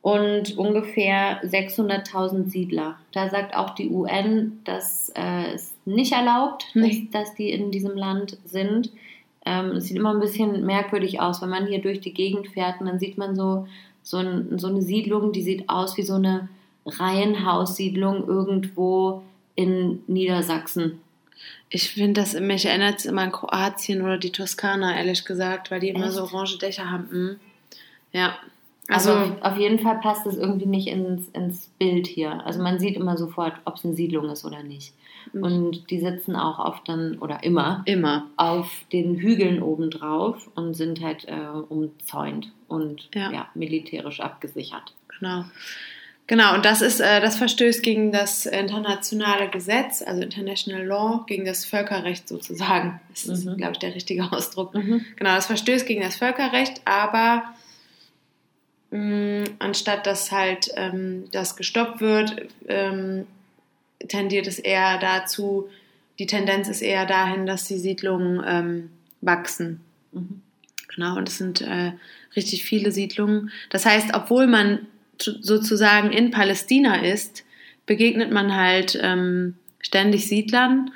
[0.06, 2.96] Und ungefähr 600.000 Siedler.
[3.12, 7.08] Da sagt auch die UN, dass äh, es nicht erlaubt, Nee.
[7.12, 8.92] dass, die in diesem Land sind.
[9.48, 12.80] Ähm, es sieht immer ein bisschen merkwürdig aus, wenn man hier durch die Gegend fährt
[12.80, 13.68] und dann sieht man so,
[14.04, 16.50] so, ein, so eine Siedlung, die sieht aus wie so eine
[16.86, 19.24] Reihenhaussiedlung irgendwo
[19.56, 21.02] in Niedersachsen.
[21.72, 25.80] Ich finde das, mich erinnert es immer an Kroatien oder die Toskana, ehrlich gesagt, weil
[25.80, 26.14] die immer Echt?
[26.14, 27.08] so orange Dächer haben.
[27.12, 27.36] Mhm.
[28.12, 28.36] Ja.
[28.88, 32.46] Also Also, auf, jeden Fall passt es irgendwie nicht ins, ins Bild hier.
[32.46, 34.94] Also man sieht immer sofort, ob es eine Siedlung ist oder nicht.
[35.34, 35.44] Mhm.
[35.44, 38.28] Und die sitzen auch oft dann, oder immer, immer.
[38.38, 41.34] auf den Hügeln oben drauf und sind halt äh,
[41.70, 43.32] umzäunt und Ja.
[43.32, 43.48] ja.
[43.56, 44.94] militärisch abgesichert.
[45.20, 45.46] Genau.
[46.28, 51.46] Genau, und das ist, äh, das verstößt gegen das internationale Gesetz, also International Law, gegen
[51.46, 53.00] das Völkerrecht sozusagen.
[53.10, 53.58] Das ist, Mhm.
[53.58, 54.74] glaube ich, der richtige Ausdruck.
[54.74, 55.02] Genau,
[55.36, 57.44] das verstößt gegen das Völkerrecht, aber
[59.60, 63.26] anstatt dass halt ähm, das gestoppt wird, ähm,
[64.08, 65.68] tendiert es eher dazu,
[66.20, 68.90] die Tendenz ist eher dahin, dass die Siedlungen ähm,
[69.22, 69.82] wachsen.
[70.14, 70.42] Mhm.
[70.94, 71.92] Genau, und es sind äh,
[72.36, 73.52] richtig viele Siedlungen.
[73.70, 77.44] Das heißt, obwohl man zu- sozusagen in Palästina ist,
[77.86, 80.92] begegnet man halt ähm, ständig Siedlern.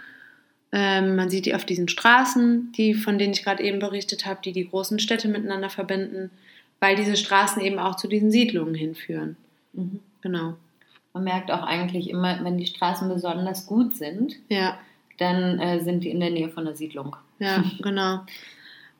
[0.71, 4.39] Ähm, man sieht die auf diesen Straßen, die, von denen ich gerade eben berichtet habe,
[4.43, 6.31] die die großen Städte miteinander verbinden,
[6.79, 9.35] weil diese Straßen eben auch zu diesen Siedlungen hinführen.
[9.73, 9.99] Mhm.
[10.21, 10.53] Genau.
[11.13, 14.77] Man merkt auch eigentlich immer, wenn die Straßen besonders gut sind, Ja,
[15.17, 17.15] dann äh, sind die in der Nähe von der Siedlung.
[17.39, 18.21] ja, genau.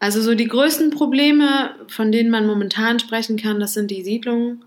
[0.02, 4.63] Also so die größten Probleme, von denen man momentan sprechen kann, das sind die Siedlungen.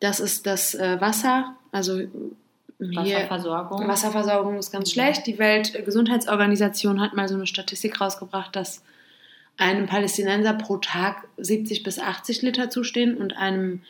[0.00, 1.54] Das ist das äh, Wasser.
[1.72, 2.08] Also hier
[2.78, 3.88] Wasserversorgung.
[3.88, 5.26] Wasserversorgung ist ganz schlecht.
[5.26, 8.82] Die Weltgesundheitsorganisation hat mal so eine Statistik rausgebracht, dass
[9.58, 13.82] einem Palästinenser pro Tag 70 bis 80 Liter zustehen und einem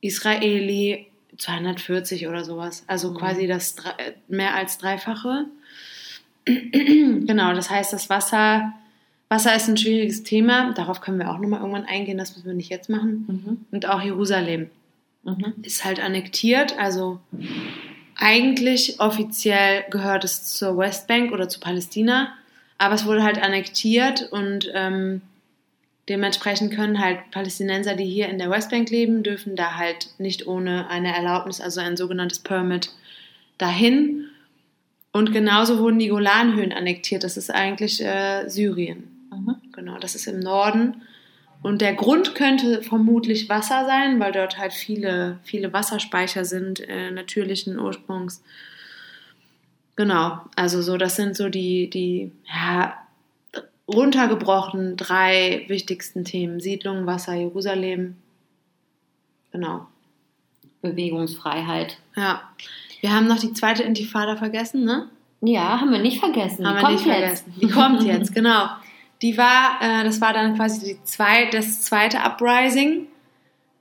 [0.00, 1.06] Israeli
[1.38, 2.84] 240 oder sowas.
[2.86, 3.16] Also Mhm.
[3.16, 5.46] quasi das äh, mehr als Dreifache.
[6.44, 8.72] genau, das heißt, das Wasser,
[9.28, 10.72] Wasser ist ein schwieriges Thema.
[10.74, 12.18] Darauf können wir auch nochmal irgendwann eingehen.
[12.18, 13.24] Das müssen wir nicht jetzt machen.
[13.28, 13.66] Mhm.
[13.70, 14.70] Und auch Jerusalem
[15.24, 15.54] Mhm.
[15.62, 16.76] ist halt annektiert.
[16.78, 17.20] Also
[18.16, 22.34] eigentlich offiziell gehört es zur Westbank oder zu Palästina,
[22.82, 25.22] aber es wurde halt annektiert und ähm,
[26.08, 30.88] dementsprechend können halt Palästinenser, die hier in der Westbank leben, dürfen da halt nicht ohne
[30.88, 32.90] eine Erlaubnis, also ein sogenanntes Permit,
[33.56, 34.26] dahin.
[35.12, 37.22] Und genauso wurden die Golanhöhen annektiert.
[37.22, 39.08] Das ist eigentlich äh, Syrien.
[39.30, 39.56] Mhm.
[39.72, 41.02] Genau, das ist im Norden.
[41.62, 47.12] Und der Grund könnte vermutlich Wasser sein, weil dort halt viele, viele Wasserspeicher sind, äh,
[47.12, 48.42] natürlichen Ursprungs.
[49.96, 52.96] Genau, also so, das sind so die, die ja,
[53.86, 56.60] runtergebrochen drei wichtigsten Themen.
[56.60, 58.16] Siedlung, Wasser, Jerusalem.
[59.50, 59.86] Genau.
[60.80, 61.98] Bewegungsfreiheit.
[62.16, 62.42] Ja.
[63.00, 65.08] Wir haben noch die zweite Intifada vergessen, ne?
[65.40, 66.66] Ja, haben wir nicht vergessen.
[66.66, 67.54] Haben Die wir kommt nicht vergessen.
[67.60, 68.68] Die kommt jetzt, genau.
[69.20, 73.06] Die war, äh, das war dann quasi die zwei, das zweite Uprising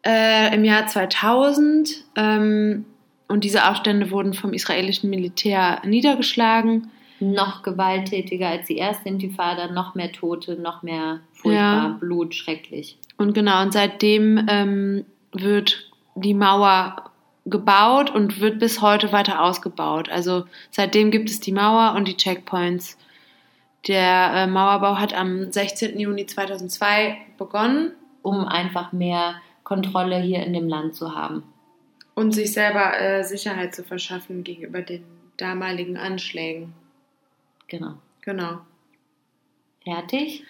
[0.06, 2.04] äh, im Jahr 2000.
[2.16, 2.86] Ähm,
[3.32, 6.92] und diese Aufstände wurden vom israelischen Militär niedergeschlagen.
[7.20, 11.98] Noch gewalttätiger als die erste Intifada, noch mehr Tote, noch mehr furchtbar, Ja.
[12.00, 12.98] Blut, schrecklich.
[13.18, 17.12] Und genau, und seitdem ähm, wird die Mauer
[17.46, 20.10] gebaut und wird bis heute weiter ausgebaut.
[20.10, 22.98] Also seitdem gibt es die Mauer und die Checkpoints.
[23.88, 26.00] Der äh, Mauerbau hat am 16.
[26.00, 27.92] Juni 2002 begonnen
[28.22, 31.44] Um einfach mehr Kontrolle hier in dem Land zu haben.
[32.22, 35.04] Und sich selber äh, Sicherheit zu verschaffen gegenüber den
[35.38, 36.74] damaligen Anschlägen.
[37.68, 37.94] Genau.
[38.22, 38.60] Genau.
[39.84, 40.44] Fertig?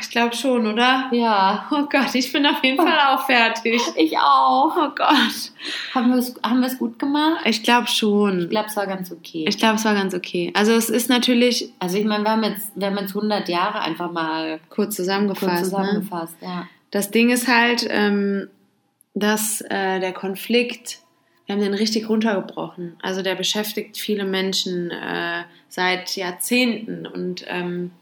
[0.00, 1.10] Ich glaube schon, oder?
[1.12, 1.68] Ja.
[1.70, 3.80] Oh Gott, ich bin auf jeden Fall auch fertig.
[3.96, 4.74] Ich auch.
[4.74, 5.52] Oh Gott.
[5.94, 7.42] Haben wir es haben wir's gut gemacht?
[7.44, 8.44] Ich glaube schon.
[8.44, 9.44] Ich glaube, es war ganz okay.
[9.46, 10.50] Ich glaube, es war ganz okay.
[10.54, 13.80] Also es ist natürlich also ich meine, wir haben jetzt, wir haben jetzt 100 Jahre
[13.80, 15.46] einfach mal kurz zusammengefasst.
[15.46, 15.64] kurz Ne?
[15.64, 16.36] zusammengefasst.
[16.40, 16.66] Ja.
[16.90, 18.48] Das Ding ist halt, ähm,
[19.20, 21.00] dass äh, der Konflikt,
[21.46, 22.96] wir haben den richtig runtergebrochen.
[23.02, 27.92] Also der beschäftigt viele Menschen äh, seit Jahrzehnten und ähm,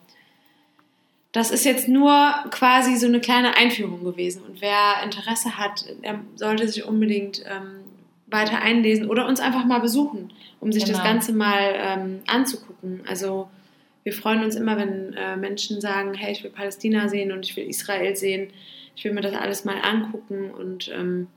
[1.33, 4.43] das ist jetzt nur quasi so eine kleine Einführung gewesen.
[4.43, 7.81] Und wer Interesse hat, der sollte sich unbedingt ähm,
[8.27, 11.05] weiter einlesen oder uns einfach mal besuchen, um sich das Genau.
[11.05, 13.03] Ganze mal ähm, anzugucken.
[13.07, 13.49] Also
[14.05, 17.55] wir freuen uns immer, wenn äh, Menschen sagen, hey, ich will Palästina sehen und ich
[17.57, 18.49] will Israel sehen.
[18.99, 21.29] Ich will mir das alles mal angucken und ähm,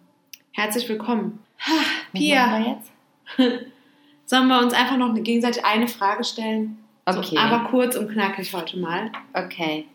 [0.51, 1.43] herzlich willkommen.
[1.59, 1.73] Ha,
[2.11, 2.91] Pia, wir jetzt?
[4.25, 6.79] sollen wir uns einfach noch gegenseitig eine Frage stellen?
[7.05, 7.21] Okay.
[7.21, 9.11] So, aber kurz und knackig heute mal.
[9.35, 9.85] okay.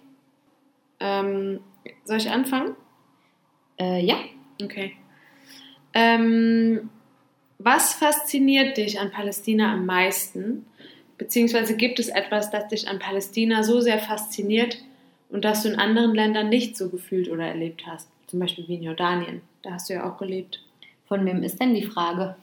[1.00, 1.58] Ähm,
[2.04, 2.76] soll ich anfangen?
[3.80, 4.14] Äh, ja.
[4.62, 4.96] Okay.
[5.92, 6.88] Ähm,
[7.58, 10.66] was fasziniert dich an Palästina am meisten?
[11.18, 14.85] Beziehungsweise gibt es etwas, das dich an Palästina so sehr fasziniert
[15.28, 18.08] und das du in anderen Ländern nicht so gefühlt oder erlebt hast?
[18.26, 19.42] Zum Beispiel wie in Jordanien.
[19.62, 20.60] Da hast du ja auch gelebt.
[21.06, 22.36] Von wem ist denn die Frage?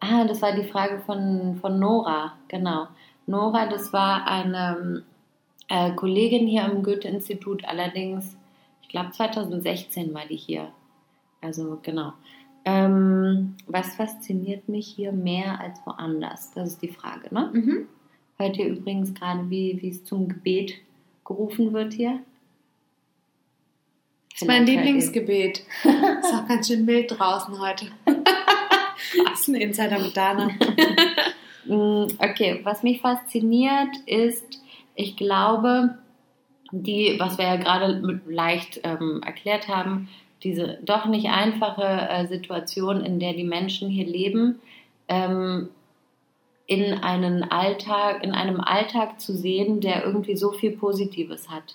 [0.00, 2.88] Ah, das war die Frage von, von Nora, genau.
[3.26, 5.04] Nora, das war eine
[5.68, 8.36] äh, Kollegin hier am Goethe-Institut, allerdings,
[8.82, 10.68] ich glaube 2016 war die hier.
[11.40, 12.12] Also genau.
[12.64, 16.50] Ähm, was fasziniert mich hier mehr als woanders?
[16.52, 17.50] Das ist die Frage, ne?
[17.52, 17.88] Mhm.
[18.36, 20.74] Hört ihr übrigens gerade, wie, wie es zum Gebet
[21.24, 22.20] gerufen wird hier?
[24.32, 25.58] Das ist mein ihr- Lieblingsgebet.
[25.58, 27.86] Ist auch ganz schön mild draußen heute.
[28.06, 30.50] das ist ein Insider mit Dana.
[31.66, 34.60] Mm, Okay, was mich fasziniert ist,
[34.94, 35.98] ich glaube,
[36.72, 40.08] die, was wir ja gerade leicht ähm, erklärt haben,
[40.42, 44.58] diese doch nicht einfache äh, Situation, in der die Menschen hier leben,
[45.06, 45.68] ähm,
[46.70, 51.74] in einen Alltag, in einem Alltag zu sehen, der irgendwie so viel Positives hat.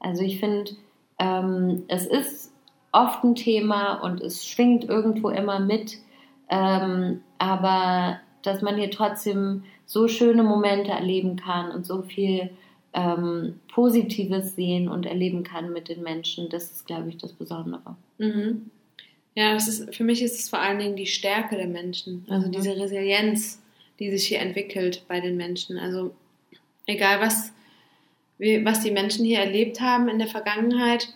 [0.00, 0.70] Also ich finde,
[1.18, 2.50] ähm, es ist
[2.92, 5.98] oft ein Thema und es schwingt irgendwo immer mit,
[6.48, 12.48] ähm, aber dass man hier trotzdem so schöne Momente erleben kann und so viel
[12.94, 17.96] ähm, Positives sehen und erleben kann mit den Menschen, das ist, glaube ich, das Besondere.
[18.16, 18.70] Mhm.
[19.34, 22.24] Ja, das ist, für mich ist es vor allen Dingen die Stärke der Menschen.
[22.30, 22.52] Also Mhm.
[22.52, 23.60] diese Resilienz,
[23.98, 25.78] die sich hier entwickelt bei den Menschen.
[25.78, 26.14] Also
[26.86, 27.52] egal was,
[28.38, 31.08] was die Menschen hier erlebt haben in der Vergangenheit,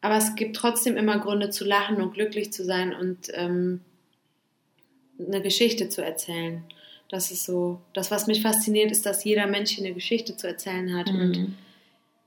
[0.00, 3.80] aber es gibt trotzdem immer Gründe zu lachen und glücklich zu sein und ähm,
[5.18, 6.62] eine Geschichte zu erzählen.
[7.08, 10.46] Das ist so, das, was mich fasziniert, ist, dass jeder Mensch hier eine Geschichte zu
[10.46, 11.08] erzählen hat.
[11.08, 11.54] Und Mhm.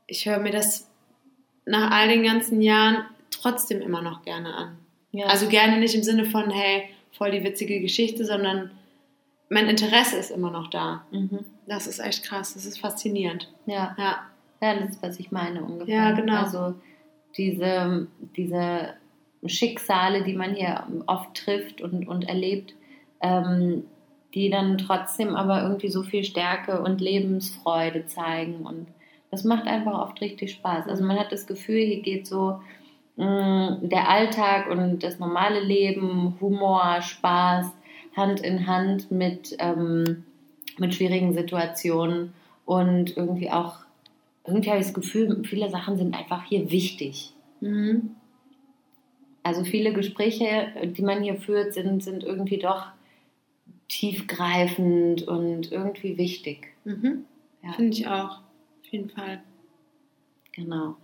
[0.07, 0.87] ich höre mir das
[1.65, 4.77] nach all den ganzen Jahren trotzdem immer noch gerne an.
[5.11, 5.25] Ja.
[5.27, 8.71] Also gerne nicht im Sinne von, hey, voll die witzige Geschichte, sondern
[9.49, 11.05] mein Interesse ist immer noch da.
[11.11, 11.39] mhm.
[11.65, 13.51] Das ist echt krass, das ist faszinierend.
[13.65, 13.95] ja.
[13.97, 14.17] Ja.
[14.59, 15.95] Ja, das ist, was ich meine ungefähr.
[15.95, 16.41] Ja, genau.
[16.41, 16.73] Also
[17.37, 18.93] diese, diese
[19.45, 22.73] Schicksale, die man hier oft trifft und, und erlebt,
[23.21, 23.83] ähm,
[24.33, 28.65] die dann trotzdem aber irgendwie so viel Stärke und Lebensfreude zeigen.
[28.65, 28.87] Und
[29.29, 30.87] das macht einfach oft richtig Spaß.
[30.87, 32.59] Also man hat das Gefühl, hier geht so
[33.17, 37.67] mh, der Alltag und das normale Leben, Humor, Spaß,
[38.17, 40.25] Hand in Hand mit, ähm,
[40.77, 42.33] mit schwierigen Situationen
[42.65, 43.87] und irgendwie auch
[44.47, 47.33] irgendwie habe ich das Gefühl, viele Sachen sind einfach hier wichtig.
[47.59, 48.15] Mhm.
[49.43, 52.87] Also viele Gespräche, die man hier führt, sind, sind irgendwie doch
[53.89, 56.73] tiefgreifend und irgendwie wichtig.
[56.85, 57.25] Mhm.
[57.63, 58.39] Ja, Finde ich auch.
[58.39, 59.41] Auf jeden Fall.
[60.53, 60.95] genau.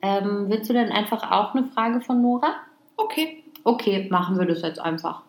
[0.00, 2.54] Ähm, willst du denn einfach auch eine Frage von Nora?
[2.96, 3.42] Okay.
[3.64, 5.22] Okay, machen wir das jetzt einfach.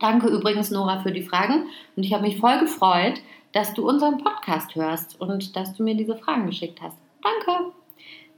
[0.00, 1.64] Danke übrigens, Nora, für die Fragen.
[1.96, 3.20] Und ich habe mich voll gefreut,
[3.52, 6.96] dass du unseren Podcast hörst und dass du mir diese Fragen geschickt hast.
[7.22, 7.72] Danke.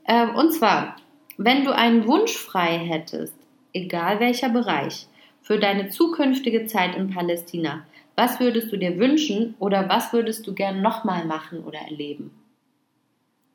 [0.06, 0.96] Ähm, und zwar,
[1.36, 3.34] wenn du einen Wunsch frei hättest,
[3.72, 5.06] egal welcher Bereich,
[5.42, 7.84] für deine zukünftige Zeit in Palästina,
[8.16, 12.30] was würdest du dir wünschen oder was würdest du gern nochmal machen oder erleben?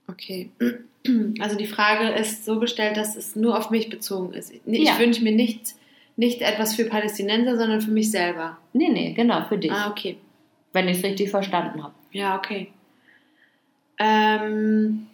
[0.07, 0.49] Okay.
[1.39, 4.51] Also die Frage ist so gestellt, dass es nur auf mich bezogen ist.
[4.51, 4.97] Ich Ja.
[4.97, 5.75] wünsche mir nicht,
[6.15, 8.57] nicht etwas für Palästinenser, sondern für mich selber.
[8.73, 10.17] Nee, nee, genau, für dich, Ah, okay.
[10.73, 11.93] wenn ich es richtig verstanden habe.
[12.11, 12.71] Ja, okay.
[13.97, 15.07] Ähm,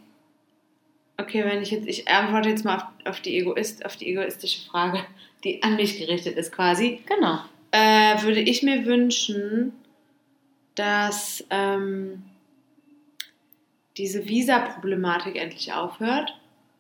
[1.18, 4.68] okay, wenn ich jetzt, ich antworte jetzt mal auf, auf, die Egoist, auf die egoistische
[4.70, 5.00] Frage,
[5.44, 7.00] die an mich gerichtet ist quasi.
[7.08, 7.40] Genau.
[7.72, 9.74] Äh, würde ich mir wünschen,
[10.76, 12.24] dass ähm,
[13.98, 16.38] diese Visa-Problematik endlich aufhört.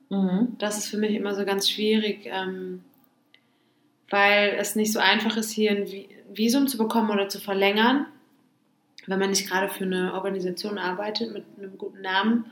[0.09, 0.55] Mhm.
[0.59, 2.83] Das ist für mich immer so ganz schwierig, ähm,
[4.11, 8.05] weil es nicht so einfach ist, hier ein Vi- Visum zu bekommen oder zu verlängern,
[9.07, 12.45] wenn man nicht gerade für eine Organisation arbeitet mit einem guten Namen,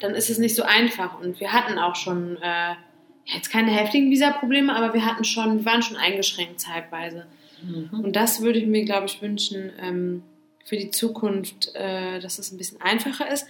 [0.00, 1.20] dann ist es nicht so einfach.
[1.20, 2.74] Und wir hatten auch schon äh,
[3.26, 7.26] jetzt keine heftigen Visa-Probleme, aber wir hatten schon, wir waren schon eingeschränkt zeitweise.
[7.62, 8.00] Mhm.
[8.02, 10.22] Und das würde ich mir, glaube ich, wünschen ähm,
[10.64, 13.46] für die Zukunft, äh, dass es ein bisschen einfacher ist,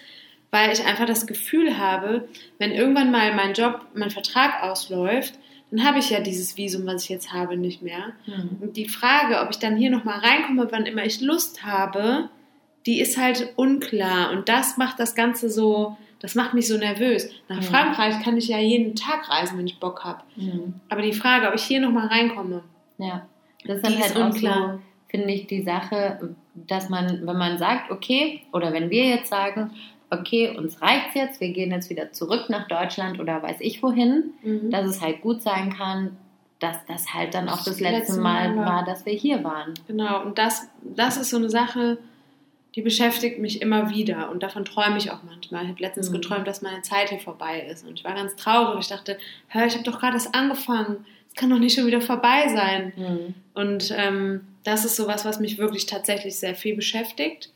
[0.50, 5.34] weil ich einfach das Gefühl habe, wenn irgendwann mal mein Job, mein Vertrag ausläuft,
[5.70, 8.12] dann habe ich ja dieses Visum, was ich jetzt habe, nicht mehr.
[8.26, 8.58] Mhm.
[8.60, 12.28] Und die Frage, ob ich dann hier nochmal reinkomme, wann immer ich Lust habe,
[12.86, 14.30] die ist halt unklar.
[14.32, 17.28] Und das macht das Ganze so, das macht mich so nervös.
[17.48, 17.62] Nach Mhm.
[17.62, 20.22] Frankreich kann ich ja jeden Tag reisen, wenn ich Bock habe.
[20.36, 20.74] Mhm.
[20.88, 22.62] Aber die Frage, ob ich hier nochmal reinkomme,
[22.98, 23.26] Ja,
[23.64, 24.72] das ist dann ist halt auch unklar.
[24.74, 29.28] so, finde ich, die Sache, dass man, wenn man sagt, okay, oder wenn wir jetzt
[29.30, 29.70] sagen,
[30.11, 34.32] okay, uns reicht's jetzt, wir gehen jetzt wieder zurück nach Deutschland oder weiß ich wohin,
[34.42, 34.70] Mhm.
[34.70, 36.16] dass es halt gut sein kann,
[36.58, 38.66] dass das halt dann auch das Das letzte letzte Mal Mal war.
[38.66, 39.74] war, dass wir hier waren.
[39.86, 41.98] Genau, und das, das ist so eine Sache,
[42.76, 45.64] die beschäftigt mich immer wieder und davon träume ich auch manchmal.
[45.64, 46.14] Ich habe letztens Mhm.
[46.14, 48.80] geträumt, dass meine Zeit hier vorbei ist und ich war ganz traurig.
[48.80, 49.16] Ich dachte,
[49.48, 51.04] hör, ich habe doch gerade erst angefangen.
[51.28, 52.92] Es kann doch nicht schon wieder vorbei sein.
[52.96, 53.34] Mhm.
[53.54, 57.50] Und ähm, das ist sowas, was mich wirklich tatsächlich sehr viel beschäftigt.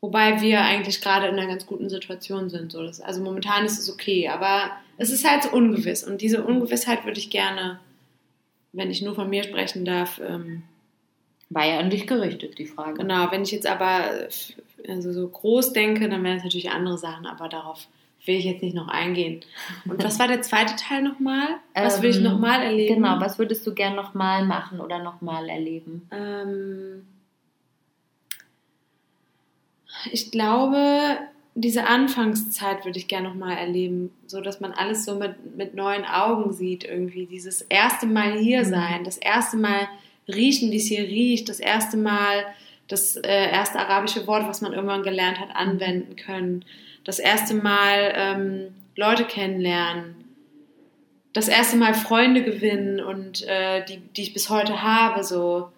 [0.00, 2.70] Wobei wir eigentlich gerade in einer ganz guten Situation sind.
[2.72, 2.82] So.
[2.84, 6.04] Das, also momentan ist es okay, aber es ist halt so ungewiss.
[6.04, 7.80] Und diese Ungewissheit würde ich gerne,
[8.72, 10.62] wenn ich nur von mir sprechen darf, ähm,
[11.48, 12.98] War ja an dich gerichtet, die Frage.
[12.98, 14.28] Genau, wenn ich jetzt aber äh,
[14.88, 17.86] also so groß denke, dann wären es natürlich andere Sachen, aber darauf
[18.24, 19.40] will ich jetzt nicht noch eingehen.
[19.88, 21.46] Und was war der zweite Teil nochmal?
[21.74, 22.96] Was will ich Ähm, nochmal erleben?
[22.96, 26.08] Genau, was würdest du gern nochmal machen oder nochmal erleben?
[26.10, 27.06] Ähm,
[30.12, 31.18] ich glaube,
[31.54, 36.04] diese Anfangszeit würde ich gerne nochmal erleben, so dass man alles so mit, mit neuen
[36.04, 37.26] Augen sieht irgendwie.
[37.26, 38.70] Dieses erste Mal hier Mhm.
[38.70, 39.88] sein, das erste Mal
[40.28, 42.44] riechen, wie es hier riecht, das erste Mal
[42.88, 46.64] das äh, erste arabische Wort, was man irgendwann gelernt hat, anwenden können,
[47.04, 50.14] das erste Mal ähm, Leute kennenlernen,
[51.32, 55.68] das erste Mal Freunde gewinnen und äh, die, die ich bis heute habe, so.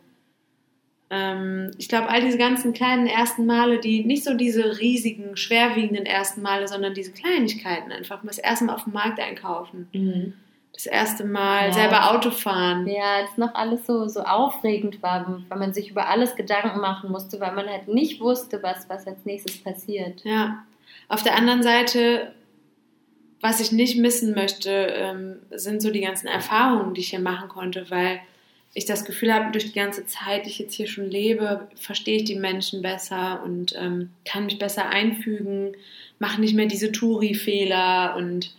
[1.11, 6.05] Ähm, ich glaube, all diese ganzen kleinen ersten Male, die nicht so diese riesigen, schwerwiegenden
[6.07, 8.21] ersten Male, sondern diese Kleinigkeiten einfach.
[8.25, 10.35] Das erste Mal auf dem Markt einkaufen.
[10.75, 11.73] Das erste Mal Ja.
[11.73, 12.87] selber Auto fahren.
[12.87, 17.11] Ja, als noch alles so, so aufregend war, weil man sich über alles Gedanken machen
[17.11, 20.23] musste, weil man halt nicht wusste, was, was als nächstes passiert.
[20.25, 20.63] Ja.
[21.09, 22.35] Auf der anderen Seite,
[23.41, 27.49] was ich nicht missen möchte, ähm, sind so die ganzen Erfahrungen, die ich hier machen
[27.49, 28.21] konnte, weil
[28.79, 32.17] ich das Gefühl habe, durch die ganze Zeit, die ich jetzt hier schon lebe, verstehe
[32.17, 35.73] ich die Menschen besser und ähm, kann mich besser einfügen,
[36.19, 38.55] mache nicht mehr diese Touri-Fehler und,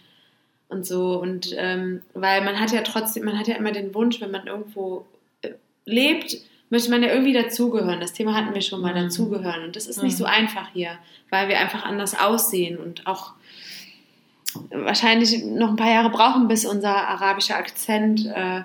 [0.70, 1.20] und so.
[1.20, 4.47] Und ähm, weil man hat ja trotzdem, man hat ja immer den Wunsch, wenn man
[4.47, 5.05] irgendwo
[5.41, 5.49] äh,
[5.86, 6.38] lebt,
[6.70, 7.99] möchte man ja irgendwie dazugehören.
[7.99, 9.05] Das Thema hatten wir schon mal, Mhm.
[9.05, 9.63] dazugehören.
[9.63, 10.17] Und das ist nicht Mhm.
[10.17, 10.97] so einfach hier,
[11.30, 13.34] weil wir einfach anders aussehen und auch
[14.72, 18.61] wahrscheinlich noch ein paar Jahre brauchen, bis unser arabischer Akzent äh,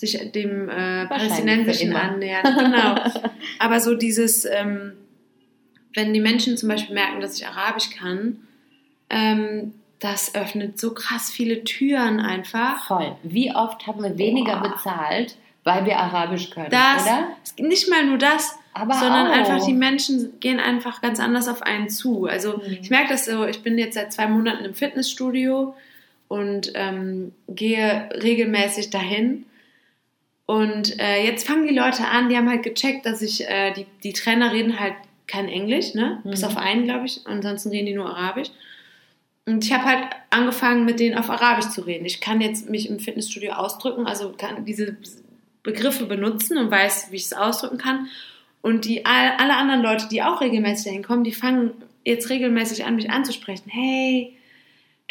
[0.00, 2.44] sich dem äh, palästinensischen annähert.
[2.44, 2.94] Genau.
[3.58, 4.92] Aber so dieses, ähm,
[5.94, 8.38] wenn die Menschen zum Beispiel merken, dass ich Arabisch kann,
[9.10, 12.86] ähm, das öffnet so krass viele Türen einfach.
[12.86, 13.16] Voll.
[13.22, 14.70] Wie oft haben wir weniger Boah.
[14.70, 17.28] bezahlt, weil wir Arabisch können, Das, oder?
[17.58, 19.32] nicht mal nur das, Aber sondern auch.
[19.32, 22.24] einfach die Menschen gehen einfach ganz anders auf einen zu.
[22.24, 22.78] Also Mhm.
[22.80, 25.74] ich merke das so, ich bin jetzt seit zwei Monaten im Fitnessstudio
[26.28, 29.44] und ähm, gehe regelmäßig dahin.
[30.50, 33.86] Und äh, jetzt fangen die Leute an, die haben halt gecheckt, dass ich, äh, die,
[34.02, 34.94] die Trainer reden halt
[35.28, 36.20] kein Englisch, ne?
[36.24, 36.46] Bis Mhm.
[36.48, 37.20] auf einen, glaube ich.
[37.24, 38.48] Ansonsten reden die nur Arabisch.
[39.46, 42.04] Und ich habe halt angefangen, mit denen auf Arabisch zu reden.
[42.04, 44.96] Ich kann jetzt mich im Fitnessstudio ausdrücken, also kann diese
[45.62, 48.08] Begriffe benutzen und weiß, wie ich es ausdrücken kann.
[48.60, 51.70] Und die all- alle anderen Leute, die auch regelmäßig dahin kommen, die fangen
[52.04, 53.70] jetzt regelmäßig an, mich anzusprechen.
[53.70, 54.34] Hey,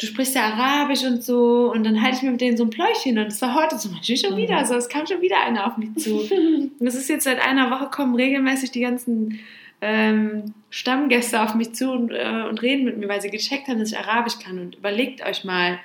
[0.00, 1.70] du sprichst ja Arabisch und so.
[1.70, 3.18] Und dann halte ich mir mit denen so ein Pläuchchen.
[3.18, 4.38] Und das war heute zum Beispiel schon Mhm.
[4.38, 4.74] wieder so.
[4.74, 6.20] Es kam schon wieder einer auf mich zu.
[6.20, 9.40] Und es ist jetzt seit einer Woche kommen regelmäßig die ganzen
[9.82, 13.78] ähm, Stammgäste auf mich zu und, äh, und reden mit mir, weil sie gecheckt haben,
[13.78, 14.58] dass ich Arabisch kann.
[14.58, 15.78] Und überlegt euch mal,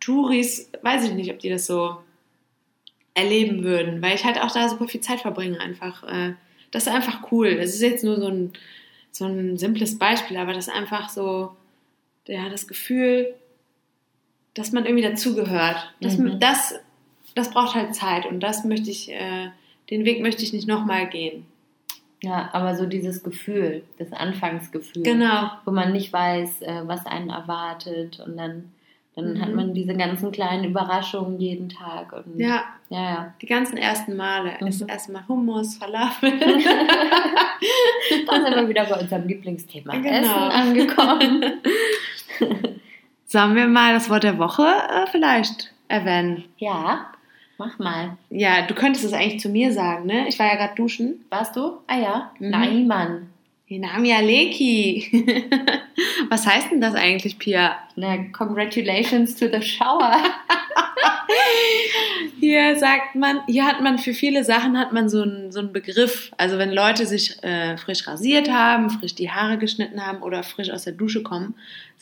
[0.00, 1.96] Touris, weiß ich nicht, ob die das so
[3.14, 6.02] erleben würden, weil ich halt auch da super viel Zeit verbringe einfach.
[6.04, 6.34] Äh,
[6.70, 7.56] das ist einfach cool.
[7.56, 8.52] Das ist jetzt nur so ein,
[9.12, 11.52] so ein simples Beispiel, aber das ist einfach so,
[12.26, 13.34] ja, das Gefühl,
[14.54, 15.92] dass man irgendwie dazugehört.
[16.00, 16.38] Das, Mhm.
[16.40, 16.74] das,
[17.34, 19.48] das braucht halt Zeit und das möchte ich, äh,
[19.90, 21.46] den Weg möchte ich nicht nochmal gehen.
[22.22, 25.50] Ja, aber so dieses Gefühl, das Anfangsgefühl, Genau.
[25.66, 28.72] wo man nicht weiß, äh, was einen erwartet und dann,
[29.14, 29.40] dann Mhm.
[29.42, 32.12] hat man diese ganzen kleinen Überraschungen jeden Tag.
[32.14, 33.34] Und, Ja, ja, ja.
[33.42, 34.52] die ganzen ersten Male.
[34.60, 34.88] Das Mhm.
[34.88, 36.32] erste Mal Hummus, Falafel.
[38.26, 40.10] Da sind wir wieder bei unserem Lieblingsthema Genau.
[40.10, 41.44] Essen angekommen.
[43.26, 46.44] Sollen wir mal das Wort der Woche äh, vielleicht erwähnen?
[46.58, 47.10] ja,
[47.58, 48.16] mach mal.
[48.30, 50.28] Ja, du könntest es eigentlich zu mir sagen, ne?
[50.28, 51.24] Ich war ja gerade duschen.
[51.30, 51.78] Warst du?
[51.86, 52.32] Ah ja.
[52.38, 52.50] Mhm.
[52.50, 53.30] Nein, Mann.
[53.66, 55.10] Hinamia Leki.
[56.28, 57.78] Was heißt denn das eigentlich, Pia?
[57.96, 60.18] Na, congratulations to the shower.
[62.40, 65.72] Hier sagt man, hier hat man für viele Sachen hat man so einen, so einen
[65.72, 66.30] Begriff.
[66.36, 70.70] Also wenn Leute sich äh, frisch rasiert haben, frisch die Haare geschnitten haben oder frisch
[70.70, 71.54] aus der Dusche kommen,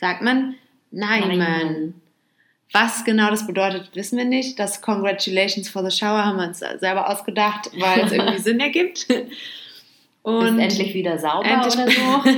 [0.03, 0.55] sagt man
[0.91, 1.93] Nein, Mann.
[2.73, 4.59] Was genau das bedeutet, wissen wir nicht.
[4.59, 9.07] Das Congratulations for the Shower haben wir uns selber ausgedacht, weil es irgendwie Sinn ergibt.
[10.23, 12.23] Und Ist endlich wieder sauber Endlich- oder so.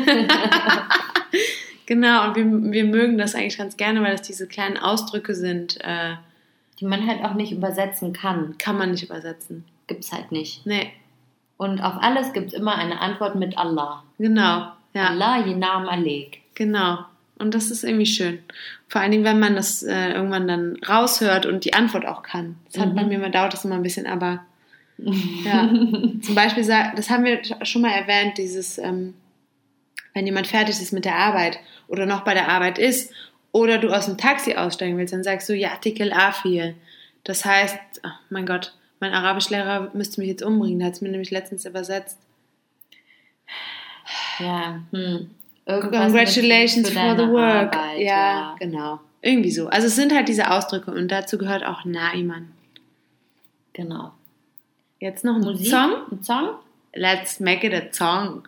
[1.87, 5.83] genau, und wir, wir mögen das eigentlich ganz gerne, weil das diese kleinen Ausdrücke sind,
[5.83, 6.13] äh,
[6.79, 8.55] Die man halt auch nicht übersetzen kann.
[8.59, 9.65] kann man nicht übersetzen.
[9.87, 10.65] Gibt's halt nicht.
[10.67, 10.91] Nee,
[11.57, 14.03] Und auf alles gibt's immer eine Antwort mit Allah.
[14.19, 14.67] genau.
[14.93, 15.07] Ja.
[15.09, 16.41] Allah Yenam Alek.
[16.53, 16.99] Genau.
[17.37, 18.39] Und das ist irgendwie schön.
[18.87, 22.55] Vor allen Dingen, wenn man das äh, irgendwann dann raushört und die Antwort auch kann.
[22.71, 22.95] Das hat Mhm.
[22.95, 24.45] bei mir mal dauert das immer ein bisschen, aber
[24.97, 25.67] ja.
[26.21, 29.13] Zum Beispiel, das haben wir schon mal erwähnt, dieses, ähm,
[30.13, 31.59] wenn jemand fertig ist mit der Arbeit
[31.89, 33.11] oder noch bei der Arbeit ist
[33.51, 36.73] oder du aus dem Taxi aussteigen willst, dann sagst du ja Artikel A4.
[37.25, 40.79] Das heißt, oh mein Gott, mein Arabischlehrer müsste mich jetzt umbringen.
[40.79, 42.17] Der hat es mir nämlich letztens übersetzt.
[44.39, 45.29] Ja, hm.
[45.65, 47.75] Congratulations for the work.
[47.75, 48.99] Arbeit, ja, genau.
[49.21, 49.67] Irgendwie so.
[49.67, 52.51] Also es sind halt diese Ausdrücke und dazu gehört auch Naiman.
[53.73, 54.11] Genau.
[54.99, 55.67] Jetzt noch ein Musik?
[55.67, 55.91] Song.
[56.11, 56.49] Ein Song?
[56.93, 58.47] Let's make it a song.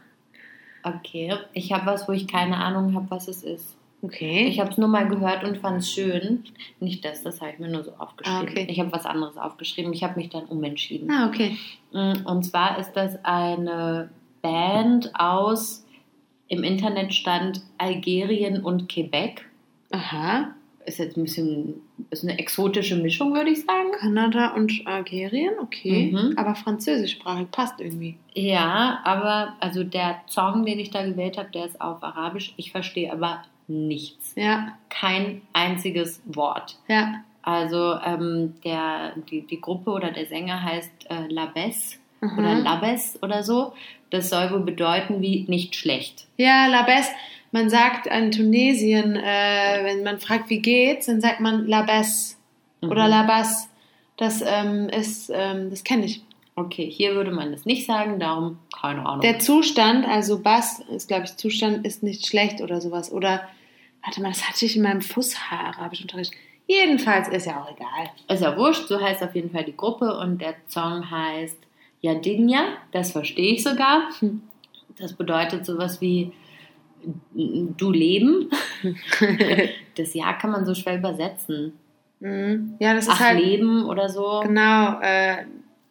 [0.84, 1.34] Okay.
[1.54, 3.76] Ich habe was, wo ich keine Ahnung habe, was es ist.
[4.04, 4.46] Okay.
[4.48, 6.44] Ich habe es nur mal gehört und fand es schön.
[6.80, 8.40] Nicht das, das habe ich mir nur so aufgeschrieben.
[8.40, 8.68] Ah, okay.
[8.70, 9.92] Ich habe was anderes aufgeschrieben.
[9.92, 11.10] Ich habe mich dann umentschieden.
[11.12, 11.58] ah, okay.
[11.92, 14.10] Mm, Und zwar ist das eine
[14.44, 15.84] Band aus,
[16.48, 19.46] im Internet stand Algerien und Quebec.
[19.92, 20.54] Aha.
[20.86, 21.82] Ist jetzt ein bisschen,
[22.12, 23.92] ist eine exotische Mischung, würde ich sagen.
[24.00, 26.12] Kanada und Algerien, okay.
[26.14, 26.38] Mhm.
[26.38, 28.16] Aber französischsprachig passt irgendwie.
[28.34, 32.54] Ja, aber also der Song, den ich da gewählt habe, der ist auf Arabisch.
[32.56, 34.34] Ich verstehe aber nichts.
[34.38, 36.78] Ja, Kein einziges Wort.
[36.88, 37.24] ja.
[37.44, 41.98] Also ähm, der, die, die Gruppe oder der Sänger heißt äh, Labes
[42.34, 42.40] Mhm.
[42.40, 43.74] oder Labes oder so.
[44.10, 46.28] Das soll wohl bedeuten wie nicht schlecht.
[46.38, 47.10] Ja, La Besse.
[47.52, 52.36] Man sagt in Tunesien, äh, wenn man fragt, wie geht's, dann sagt man La Besse
[52.82, 53.10] oder Mhm.
[53.10, 53.68] La Basse.
[54.18, 56.22] Das ähm, ist, ähm, das kenne ich.
[56.56, 59.22] Okay, hier würde man das nicht sagen, darum keine Ahnung.
[59.22, 63.12] Der Zustand, also Bass ist, glaube ich, Zustand ist nicht schlecht oder sowas.
[63.12, 63.48] Oder,
[64.04, 66.34] warte mal, das hatte ich in meinem Fußhaar-Arabisch-Unterricht.
[66.66, 68.10] Jedenfalls ist ja auch egal.
[68.28, 71.58] ist ja wurscht, so heißt auf jeden Fall die Gruppe und der Song heißt
[72.02, 74.10] Yadinja, das verstehe ich sogar.
[74.20, 74.42] Hm.
[74.98, 76.32] Das bedeutet sowas wie
[77.34, 78.50] du Leben.
[79.96, 81.74] Das Ja kann man so schwer übersetzen.
[82.20, 82.76] Mhm.
[82.80, 83.40] Ja, das ist Ach, halt.
[83.40, 84.42] Leben oder so.
[84.44, 85.38] Genau, äh,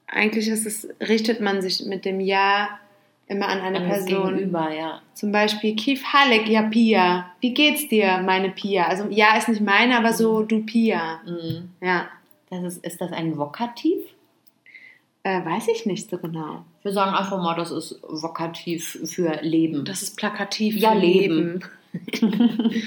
[0.06, 2.78] eigentlich ist es, richtet man sich mit dem Ja
[3.26, 4.36] immer an eine An Person.
[4.36, 5.02] Gegenüber, ja.
[5.14, 7.32] Zum Beispiel Kif Halek, ja Pia.
[7.40, 8.86] Wie geht's dir, meine Pia?
[8.86, 11.20] Also Ja ist nicht meine, aber so du Pia.
[11.26, 11.70] Mhm.
[11.80, 12.08] Ja.
[12.48, 13.98] Das ist, ist das ein Vokativ?
[15.26, 16.64] Äh, weiß ich nicht so genau.
[16.82, 19.84] Wir sagen einfach mal, das ist Vokativ für Leben.
[19.84, 20.76] Das ist plakativ.
[20.76, 21.64] Ja, für Leben.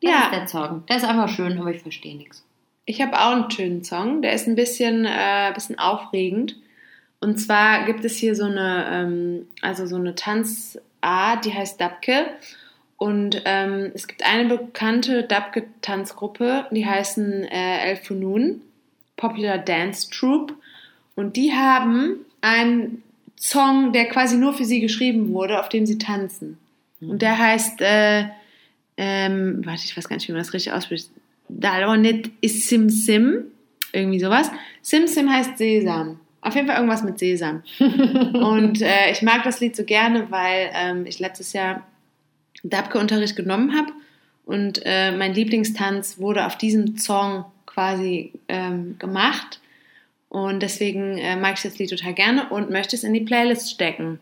[0.00, 0.86] Das ja, ist der Song.
[0.86, 2.44] Der ist einfach schön, aber ich verstehe nichts.
[2.84, 6.54] Ich habe auch einen schönen Song, der ist ein bisschen, äh, bisschen aufregend.
[7.18, 12.26] Und zwar gibt es hier so eine, ähm, also so eine Tanzart, die heißt Dabke.
[12.96, 18.60] Und ähm, es gibt eine bekannte Dabke-Tanzgruppe, die heißen äh, El Funun,
[19.16, 20.54] Popular Dance Troupe.
[21.18, 23.02] Und die haben einen
[23.36, 26.58] Song, der quasi nur für sie geschrieben wurde, auf dem sie tanzen.
[27.00, 28.26] Und der heißt, äh,
[28.96, 31.10] ähm, warte, ich weiß gar nicht, wie man das richtig ausspricht.
[31.48, 33.46] Dalonet ist Sim Sim,
[33.92, 34.52] irgendwie sowas.
[34.80, 36.20] Sim Sim heißt Sesam.
[36.40, 37.64] Auf jeden Fall irgendwas mit Sesam.
[37.80, 41.84] Und äh, ich mag das Lied so gerne, weil ähm, ich letztes Jahr
[42.62, 43.90] Dabke-Unterricht genommen habe
[44.44, 49.58] und äh, mein Lieblingstanz wurde auf diesem Song quasi ähm, gemacht.
[50.28, 53.70] Und deswegen äh, mag ich das Lied total gerne und möchte es in die Playlist
[53.70, 54.20] stecken.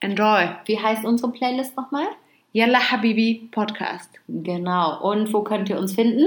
[0.00, 0.48] Enjoy.
[0.64, 2.06] Wie heißt unsere Playlist nochmal?
[2.52, 4.10] Yalla Habibi Podcast.
[4.28, 5.02] Genau.
[5.02, 6.24] Und wo könnt ihr uns finden?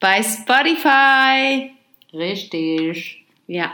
[0.00, 1.70] Bei Spotify.
[2.12, 3.24] Richtig.
[3.46, 3.72] Ja.